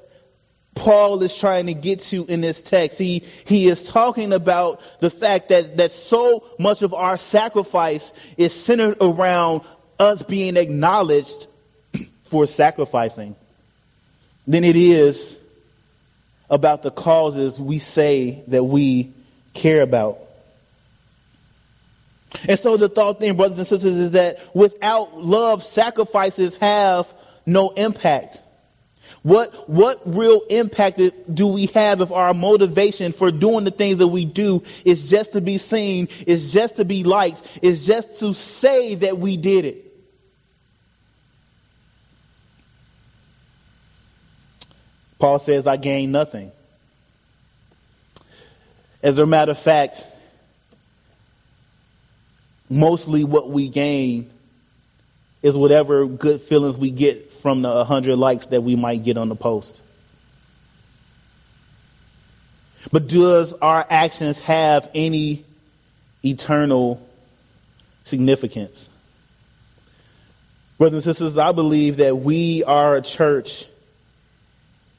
Paul 0.75 1.23
is 1.23 1.35
trying 1.35 1.67
to 1.67 1.75
get 1.75 2.01
to 2.01 2.27
in 2.27 2.41
this 2.41 2.61
text. 2.61 2.99
He, 2.99 3.25
he 3.47 3.67
is 3.69 3.85
talking 3.85 4.33
about 4.33 4.81
the 5.01 5.11
fact 5.11 5.49
that, 5.49 5.79
that 5.79 5.93
so 5.93 6.45
much 6.59 6.83
of 6.83 6.93
our 6.93 7.17
sacrifice 7.17 8.13
is 8.37 8.55
centered 8.55 8.99
around 9.01 9.63
us 9.99 10.23
being 10.23 10.57
acknowledged 10.57 11.47
for 12.25 12.47
sacrificing 12.47 13.37
than 14.47 14.65
it 14.65 14.77
is 14.77 15.39
about 16.49 16.83
the 16.83 16.91
causes 16.91 17.59
we 17.59 17.79
say 17.79 18.43
that 18.49 18.65
we 18.65 19.13
care 19.55 19.83
about. 19.83 20.21
And 22.49 22.59
so 22.59 22.77
the 22.77 22.89
thought 22.89 23.21
then, 23.21 23.37
brothers 23.37 23.59
and 23.59 23.67
sisters, 23.67 23.97
is 23.97 24.11
that 24.13 24.55
without 24.55 25.19
love, 25.19 25.65
sacrifices 25.65 26.55
have 26.57 27.13
no 27.45 27.71
impact. 27.71 28.41
What, 29.23 29.69
what 29.69 30.03
real 30.05 30.43
impact 30.51 31.01
do 31.33 31.49
we 31.49 31.67
have 31.67 32.01
if 32.01 32.13
our 32.13 32.35
motivation 32.35 33.13
for 33.13 33.31
doing 33.31 33.65
the 33.65 33.71
things 33.71 33.99
that 33.99 34.09
we 34.09 34.25
do 34.25 34.63
is 34.85 35.09
just 35.09 35.33
to 35.33 35.41
be 35.41 35.59
seen, 35.59 36.09
is 36.27 36.53
just 36.53 36.77
to 36.77 36.85
be 36.85 37.03
liked, 37.03 37.43
is 37.63 37.87
just 37.87 38.21
to 38.21 38.35
say 38.35 38.97
that 38.97 39.19
we 39.19 39.37
did 39.37 39.65
it? 39.65 39.86
Paul 45.19 45.39
says, 45.39 45.67
I 45.67 45.77
gain 45.77 46.13
nothing. 46.13 46.53
As 49.03 49.19
a 49.19 49.27
matter 49.27 49.53
of 49.53 49.59
fact, 49.59 50.07
mostly 52.69 53.25
what 53.25 53.49
we 53.49 53.69
gain 53.69 54.31
is 55.43 55.57
whatever 55.57 56.07
good 56.07 56.41
feelings 56.41 56.77
we 56.77 56.91
get 56.91 57.33
from 57.33 57.63
the 57.63 57.71
100 57.71 58.17
likes 58.17 58.47
that 58.47 58.63
we 58.63 58.77
might 58.77 59.05
get 59.05 59.17
on 59.17 59.29
the 59.29 59.37
post. 59.37 59.81
But 62.93 63.09
does 63.09 63.53
our 63.53 63.85
actions 63.89 64.39
have 64.41 64.91
any 64.95 65.45
eternal 66.25 67.01
significance? 68.05 68.89
Brothers 70.79 71.07
and 71.07 71.17
sisters, 71.17 71.39
I 71.39 71.53
believe 71.53 71.99
that 71.99 72.17
we 72.17 72.63
are 72.65 72.97
a 72.97 73.03
church 73.03 73.67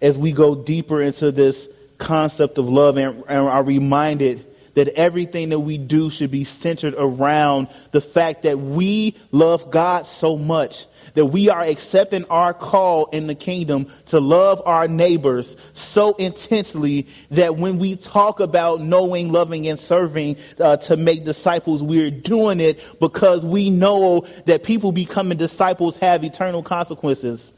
as 0.01 0.17
we 0.17 0.31
go 0.31 0.55
deeper 0.55 1.01
into 1.01 1.31
this 1.31 1.67
concept 1.97 2.57
of 2.57 2.69
love 2.69 2.97
and, 2.97 3.23
and 3.27 3.47
are 3.47 3.63
reminded 3.63 4.45
that 4.75 4.89
everything 4.89 5.49
that 5.49 5.60
we 5.60 5.79
do 5.79 6.12
should 6.12 6.29
be 6.29 6.43
centered 6.43 6.93
around 6.95 7.67
the 7.91 8.01
fact 8.01 8.43
that 8.43 8.60
we 8.60 9.15
love 9.31 9.71
God 9.71 10.05
so 10.05 10.38
much 10.38 10.86
that 11.17 11.25
we 11.25 11.49
are 11.49 11.62
accepting 11.62 12.25
our 12.25 12.53
call 12.53 13.07
in 13.07 13.25
the 13.25 13.33
kingdom 13.33 13.91
to 14.05 14.19
love 14.19 14.62
our 14.67 14.88
neighbors 14.88 15.57
so 15.73 16.13
intensely 16.13 17.07
that 17.31 17.55
when 17.55 17.79
we 17.79 17.95
talk 17.95 18.39
about 18.39 18.81
knowing, 18.81 19.31
loving, 19.31 19.67
and 19.67 19.79
serving 19.79 20.38
uh, 20.60 20.77
to 20.77 20.95
make 20.95 21.25
disciples, 21.25 21.81
we're 21.81 22.12
doing 22.12 22.60
it 22.60 22.79
because 22.99 23.43
we 23.43 23.71
know 23.71 24.27
that 24.45 24.63
people 24.63 24.91
becoming 24.91 25.39
disciples 25.39 25.97
have 25.97 26.23
eternal 26.23 26.62
consequences, 26.62 27.51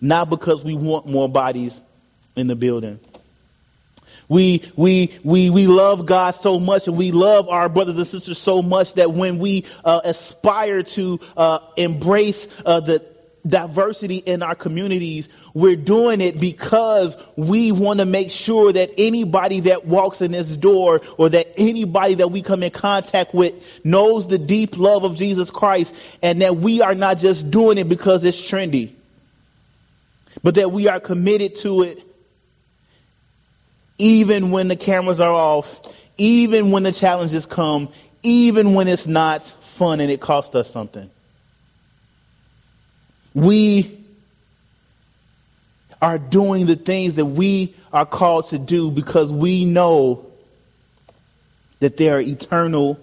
not 0.00 0.30
because 0.30 0.64
we 0.64 0.74
want 0.74 1.06
more 1.06 1.28
bodies 1.28 1.82
in 2.36 2.46
the 2.46 2.56
building. 2.56 3.00
We, 4.28 4.70
we, 4.76 5.18
we, 5.24 5.48
we 5.48 5.66
love 5.66 6.04
God 6.04 6.32
so 6.32 6.60
much 6.60 6.86
and 6.86 6.98
we 6.98 7.12
love 7.12 7.48
our 7.48 7.68
brothers 7.68 7.96
and 7.96 8.06
sisters 8.06 8.38
so 8.38 8.60
much 8.60 8.94
that 8.94 9.12
when 9.12 9.38
we 9.38 9.64
uh, 9.84 10.02
aspire 10.04 10.82
to 10.82 11.18
uh, 11.36 11.60
embrace 11.76 12.46
uh, 12.66 12.80
the 12.80 13.04
diversity 13.46 14.16
in 14.16 14.42
our 14.42 14.54
communities, 14.54 15.30
we're 15.54 15.76
doing 15.76 16.20
it 16.20 16.38
because 16.38 17.16
we 17.36 17.72
want 17.72 18.00
to 18.00 18.04
make 18.04 18.30
sure 18.30 18.72
that 18.72 18.90
anybody 18.98 19.60
that 19.60 19.86
walks 19.86 20.20
in 20.20 20.32
this 20.32 20.54
door 20.56 21.00
or 21.16 21.30
that 21.30 21.54
anybody 21.56 22.14
that 22.14 22.30
we 22.30 22.42
come 22.42 22.62
in 22.62 22.70
contact 22.70 23.34
with 23.34 23.54
knows 23.84 24.26
the 24.26 24.38
deep 24.38 24.76
love 24.76 25.04
of 25.04 25.16
Jesus 25.16 25.50
Christ 25.50 25.94
and 26.22 26.42
that 26.42 26.56
we 26.56 26.82
are 26.82 26.94
not 26.94 27.18
just 27.18 27.50
doing 27.50 27.78
it 27.78 27.88
because 27.88 28.24
it's 28.24 28.42
trendy, 28.42 28.92
but 30.42 30.54
that 30.56 30.70
we 30.70 30.88
are 30.88 31.00
committed 31.00 31.56
to 31.56 31.82
it 31.82 32.02
even 33.98 34.50
when 34.50 34.68
the 34.68 34.76
cameras 34.76 35.20
are 35.20 35.32
off, 35.32 35.80
even 36.16 36.70
when 36.70 36.84
the 36.84 36.92
challenges 36.92 37.46
come, 37.46 37.88
even 38.22 38.74
when 38.74 38.88
it's 38.88 39.06
not 39.06 39.42
fun 39.42 40.00
and 40.00 40.10
it 40.10 40.20
costs 40.20 40.54
us 40.54 40.70
something. 40.70 41.10
We 43.34 44.04
are 46.00 46.18
doing 46.18 46.66
the 46.66 46.76
things 46.76 47.14
that 47.14 47.26
we 47.26 47.74
are 47.92 48.06
called 48.06 48.48
to 48.48 48.58
do 48.58 48.90
because 48.90 49.32
we 49.32 49.64
know 49.64 50.26
that 51.80 51.96
there 51.96 52.16
are 52.16 52.20
eternal 52.20 52.98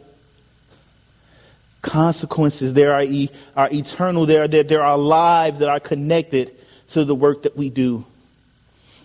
consequences. 1.82 2.74
There 2.74 2.94
are, 2.94 3.04
e- 3.04 3.30
are 3.56 3.70
eternal, 3.72 4.26
there, 4.26 4.48
there, 4.48 4.64
there 4.64 4.84
are 4.84 4.98
lives 4.98 5.60
that 5.60 5.70
are 5.70 5.80
connected 5.80 6.56
to 6.90 7.06
the 7.06 7.16
work 7.16 7.44
that 7.44 7.56
we 7.58 7.70
do. 7.70 8.06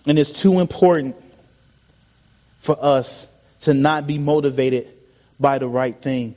And 0.05 0.17
it's 0.17 0.31
too 0.31 0.59
important 0.59 1.15
for 2.59 2.77
us 2.79 3.27
to 3.61 3.73
not 3.73 4.07
be 4.07 4.17
motivated 4.17 4.87
by 5.39 5.59
the 5.59 5.67
right 5.67 5.99
thing. 5.99 6.35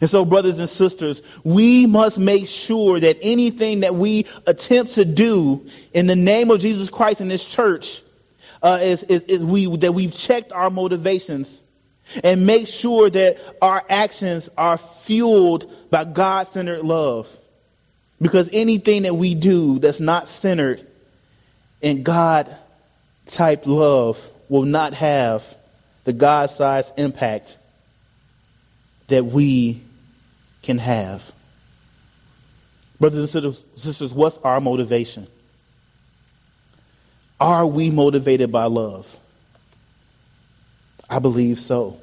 And 0.00 0.10
so, 0.10 0.24
brothers 0.24 0.58
and 0.58 0.68
sisters, 0.68 1.22
we 1.44 1.86
must 1.86 2.18
make 2.18 2.48
sure 2.48 2.98
that 2.98 3.18
anything 3.22 3.80
that 3.80 3.94
we 3.94 4.26
attempt 4.46 4.92
to 4.92 5.04
do 5.04 5.68
in 5.92 6.06
the 6.06 6.16
name 6.16 6.50
of 6.50 6.60
Jesus 6.60 6.90
Christ 6.90 7.20
in 7.20 7.28
this 7.28 7.44
church 7.44 8.02
uh, 8.62 8.78
is, 8.82 9.02
is, 9.04 9.22
is 9.22 9.38
we, 9.44 9.76
that 9.76 9.92
we've 9.92 10.14
checked 10.14 10.52
our 10.52 10.70
motivations 10.70 11.62
and 12.22 12.46
make 12.46 12.66
sure 12.66 13.08
that 13.10 13.38
our 13.62 13.84
actions 13.88 14.48
are 14.56 14.76
fueled 14.76 15.70
by 15.90 16.04
God 16.04 16.48
centered 16.48 16.82
love. 16.82 17.28
Because 18.20 18.50
anything 18.52 19.02
that 19.02 19.14
we 19.14 19.34
do 19.34 19.78
that's 19.78 20.00
not 20.00 20.28
centered 20.28 20.86
in 21.82 22.02
God 22.02 22.54
type 23.26 23.66
love 23.66 24.18
will 24.48 24.62
not 24.62 24.94
have 24.94 25.44
the 26.04 26.12
God 26.12 26.50
sized 26.50 26.92
impact 26.96 27.58
that 29.08 29.24
we 29.24 29.82
can 30.62 30.78
have. 30.78 31.30
Brothers 33.00 33.34
and 33.34 33.54
sisters, 33.76 34.14
what's 34.14 34.38
our 34.38 34.60
motivation? 34.60 35.26
Are 37.40 37.66
we 37.66 37.90
motivated 37.90 38.52
by 38.52 38.64
love? 38.64 39.14
I 41.10 41.18
believe 41.18 41.58
so. 41.58 42.00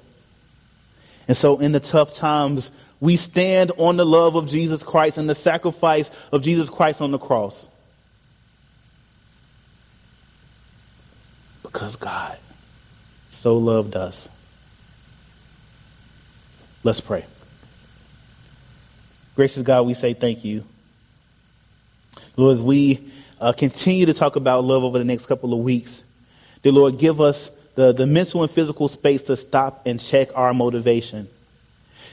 And 1.28 1.36
so 1.36 1.60
in 1.60 1.72
the 1.72 1.80
tough 1.80 2.16
times, 2.16 2.72
we 3.02 3.18
stand 3.18 3.74
on 3.78 3.98
the 3.98 4.06
love 4.06 4.36
of 4.36 4.48
Jesus 4.48 4.82
Christ 4.82 5.18
and 5.18 5.30
the 5.30 5.36
sacrifice 5.36 6.10
of 6.32 6.42
Jesus 6.42 6.70
Christ 6.70 7.02
on 7.02 7.12
the 7.12 7.18
cross. 7.18 7.68
because 11.72 11.96
God 11.96 12.38
so 13.32 13.58
loved 13.58 13.96
us. 13.96 14.30
Let's 16.84 17.02
pray. 17.02 17.26
Gracious 19.36 19.64
God, 19.64 19.86
we 19.86 19.94
say 19.94 20.14
thank 20.14 20.44
you. 20.44 20.64
Lord, 22.36 22.56
as 22.56 22.64
we 22.64 23.12
uh, 23.40 23.54
continue 23.54 24.08
to 24.08 24.14
talk 24.14 24.36
about 24.36 24.64
love 24.64 24.84
over 24.84 24.98
the 24.98 25.06
next 25.06 25.28
couple 25.28 25.54
of 25.54 25.60
weeks, 25.60 26.04
dear 26.64 26.74
Lord, 26.74 26.98
give 26.98 27.22
us 27.22 27.50
the, 27.76 27.94
the 27.94 28.06
mental 28.06 28.42
and 28.44 28.52
physical 28.52 28.88
space 28.88 29.24
to 29.24 29.38
stop 29.38 29.88
and 29.88 30.00
check 30.00 30.30
our 30.36 30.54
motivation. 30.54 31.30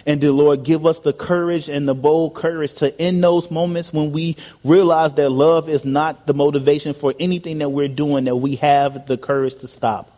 And 0.06 0.20
dear 0.20 0.32
Lord, 0.32 0.64
give 0.64 0.86
us 0.86 1.00
the 1.00 1.12
courage 1.12 1.68
and 1.68 1.88
the 1.88 1.94
bold 1.94 2.34
courage 2.34 2.74
to, 2.74 3.02
in 3.02 3.20
those 3.20 3.50
moments 3.50 3.92
when 3.92 4.12
we 4.12 4.36
realize 4.64 5.12
that 5.14 5.30
love 5.30 5.68
is 5.68 5.84
not 5.84 6.26
the 6.26 6.34
motivation 6.34 6.94
for 6.94 7.14
anything 7.18 7.58
that 7.58 7.70
we're 7.70 7.88
doing, 7.88 8.24
that 8.24 8.36
we 8.36 8.56
have 8.56 9.06
the 9.06 9.16
courage 9.16 9.56
to 9.56 9.68
stop. 9.68 10.10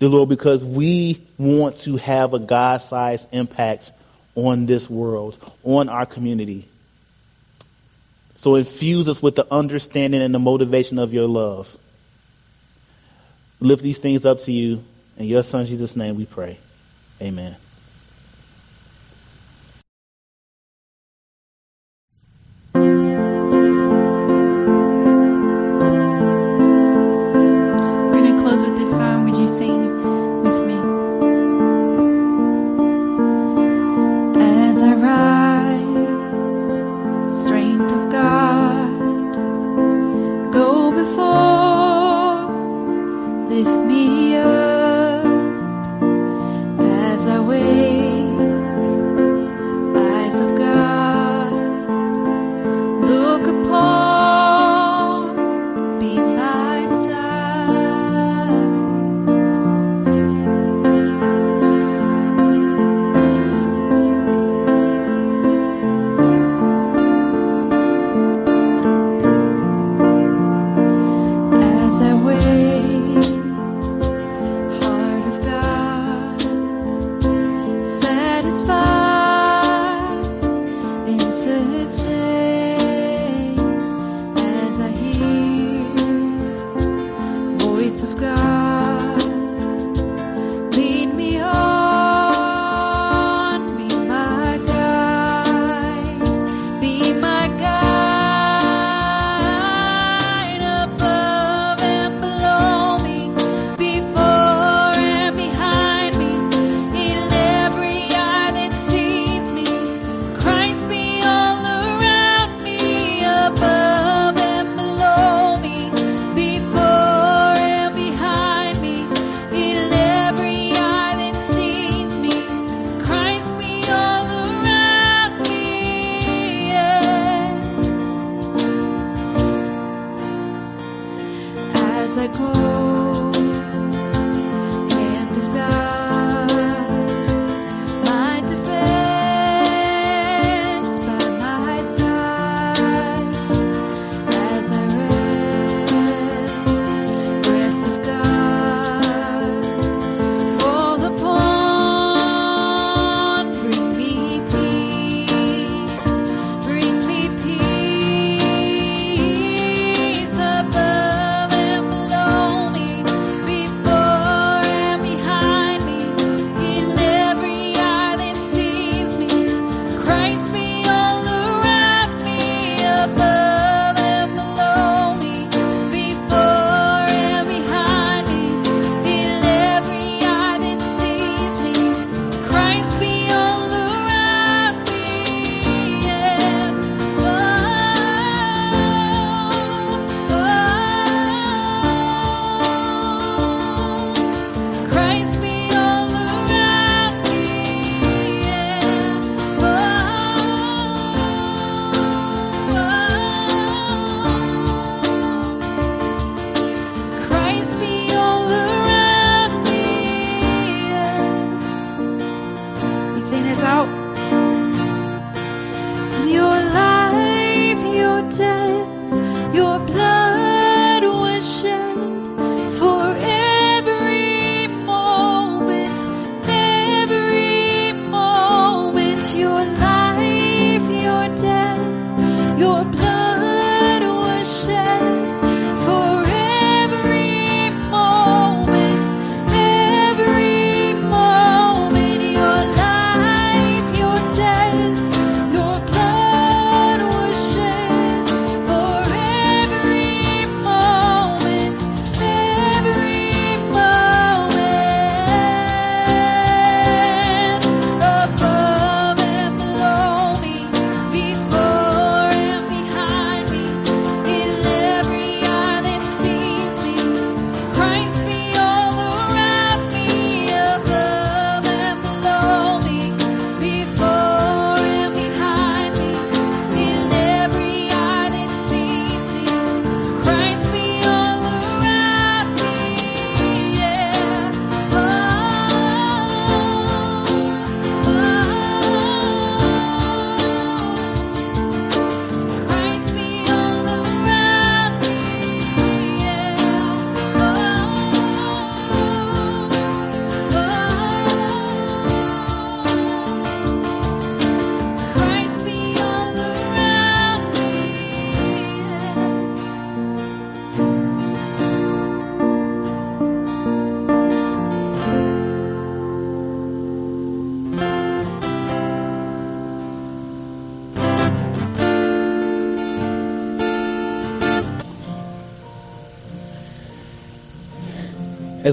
Dear 0.00 0.08
Lord, 0.08 0.28
because 0.28 0.64
we 0.64 1.22
want 1.38 1.78
to 1.80 1.96
have 1.96 2.34
a 2.34 2.38
God 2.38 2.78
sized 2.78 3.28
impact 3.32 3.92
on 4.34 4.66
this 4.66 4.90
world, 4.90 5.38
on 5.62 5.88
our 5.88 6.06
community. 6.06 6.66
So 8.36 8.56
infuse 8.56 9.08
us 9.08 9.22
with 9.22 9.36
the 9.36 9.46
understanding 9.50 10.20
and 10.20 10.34
the 10.34 10.38
motivation 10.38 10.98
of 10.98 11.14
your 11.14 11.28
love. 11.28 11.74
Lift 13.60 13.82
these 13.82 13.98
things 13.98 14.26
up 14.26 14.40
to 14.40 14.52
you. 14.52 14.84
In 15.16 15.26
your 15.26 15.42
son 15.42 15.64
Jesus' 15.66 15.96
name 15.96 16.16
we 16.16 16.26
pray. 16.26 16.58
Amen. 17.22 17.56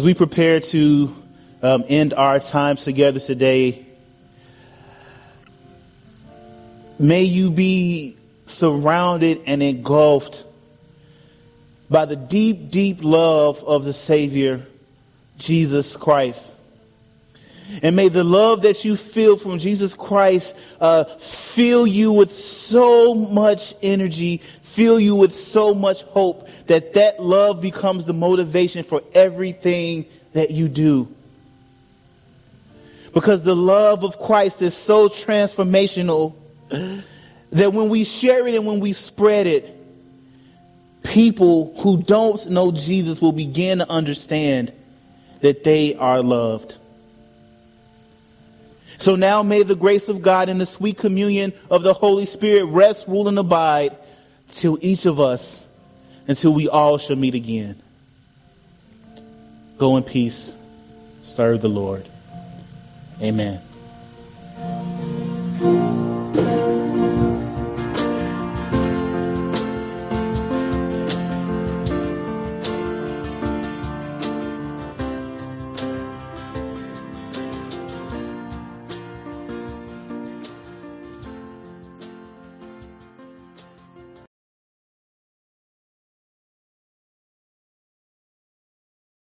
As 0.01 0.05
we 0.05 0.15
prepare 0.15 0.59
to 0.59 1.15
um, 1.61 1.83
end 1.87 2.15
our 2.15 2.39
time 2.39 2.75
together 2.75 3.19
today, 3.19 3.85
may 6.97 7.21
you 7.21 7.51
be 7.51 8.17
surrounded 8.47 9.43
and 9.45 9.61
engulfed 9.61 10.43
by 11.87 12.05
the 12.05 12.15
deep, 12.15 12.71
deep 12.71 13.03
love 13.03 13.63
of 13.63 13.85
the 13.85 13.93
Savior, 13.93 14.65
Jesus 15.37 15.95
Christ. 15.95 16.51
And 17.81 17.95
may 17.95 18.09
the 18.09 18.23
love 18.23 18.63
that 18.63 18.83
you 18.83 18.95
feel 18.95 19.37
from 19.37 19.59
Jesus 19.59 19.93
Christ 19.93 20.57
uh, 20.79 21.03
fill 21.05 21.87
you 21.87 22.11
with 22.11 22.35
so 22.35 23.13
much 23.13 23.73
energy, 23.81 24.41
fill 24.63 24.99
you 24.99 25.15
with 25.15 25.35
so 25.35 25.73
much 25.73 26.03
hope 26.03 26.47
that 26.67 26.93
that 26.93 27.21
love 27.21 27.61
becomes 27.61 28.05
the 28.05 28.13
motivation 28.13 28.83
for 28.83 29.01
everything 29.13 30.05
that 30.33 30.51
you 30.51 30.67
do. 30.67 31.13
Because 33.13 33.41
the 33.41 33.55
love 33.55 34.03
of 34.03 34.19
Christ 34.19 34.61
is 34.61 34.75
so 34.75 35.09
transformational 35.09 36.35
that 37.51 37.73
when 37.73 37.89
we 37.89 38.03
share 38.03 38.47
it 38.47 38.55
and 38.55 38.65
when 38.65 38.79
we 38.79 38.93
spread 38.93 39.47
it, 39.47 39.77
people 41.03 41.75
who 41.79 42.01
don't 42.01 42.49
know 42.49 42.71
Jesus 42.71 43.21
will 43.21 43.33
begin 43.33 43.79
to 43.79 43.89
understand 43.89 44.71
that 45.41 45.63
they 45.63 45.95
are 45.95 46.21
loved. 46.21 46.77
So 49.01 49.15
now 49.15 49.41
may 49.41 49.63
the 49.63 49.75
grace 49.75 50.09
of 50.09 50.21
God 50.21 50.47
and 50.47 50.61
the 50.61 50.67
sweet 50.67 50.99
communion 50.99 51.53
of 51.71 51.81
the 51.81 51.91
Holy 51.91 52.25
Spirit 52.25 52.65
rest, 52.65 53.07
rule, 53.07 53.27
and 53.27 53.39
abide 53.39 53.97
till 54.49 54.77
each 54.79 55.07
of 55.07 55.19
us, 55.19 55.65
until 56.27 56.53
we 56.53 56.69
all 56.69 56.99
shall 56.99 57.15
meet 57.15 57.33
again. 57.33 57.81
Go 59.79 59.97
in 59.97 60.03
peace. 60.03 60.53
Serve 61.23 61.61
the 61.61 61.67
Lord. 61.67 62.07
Amen. 63.19 63.59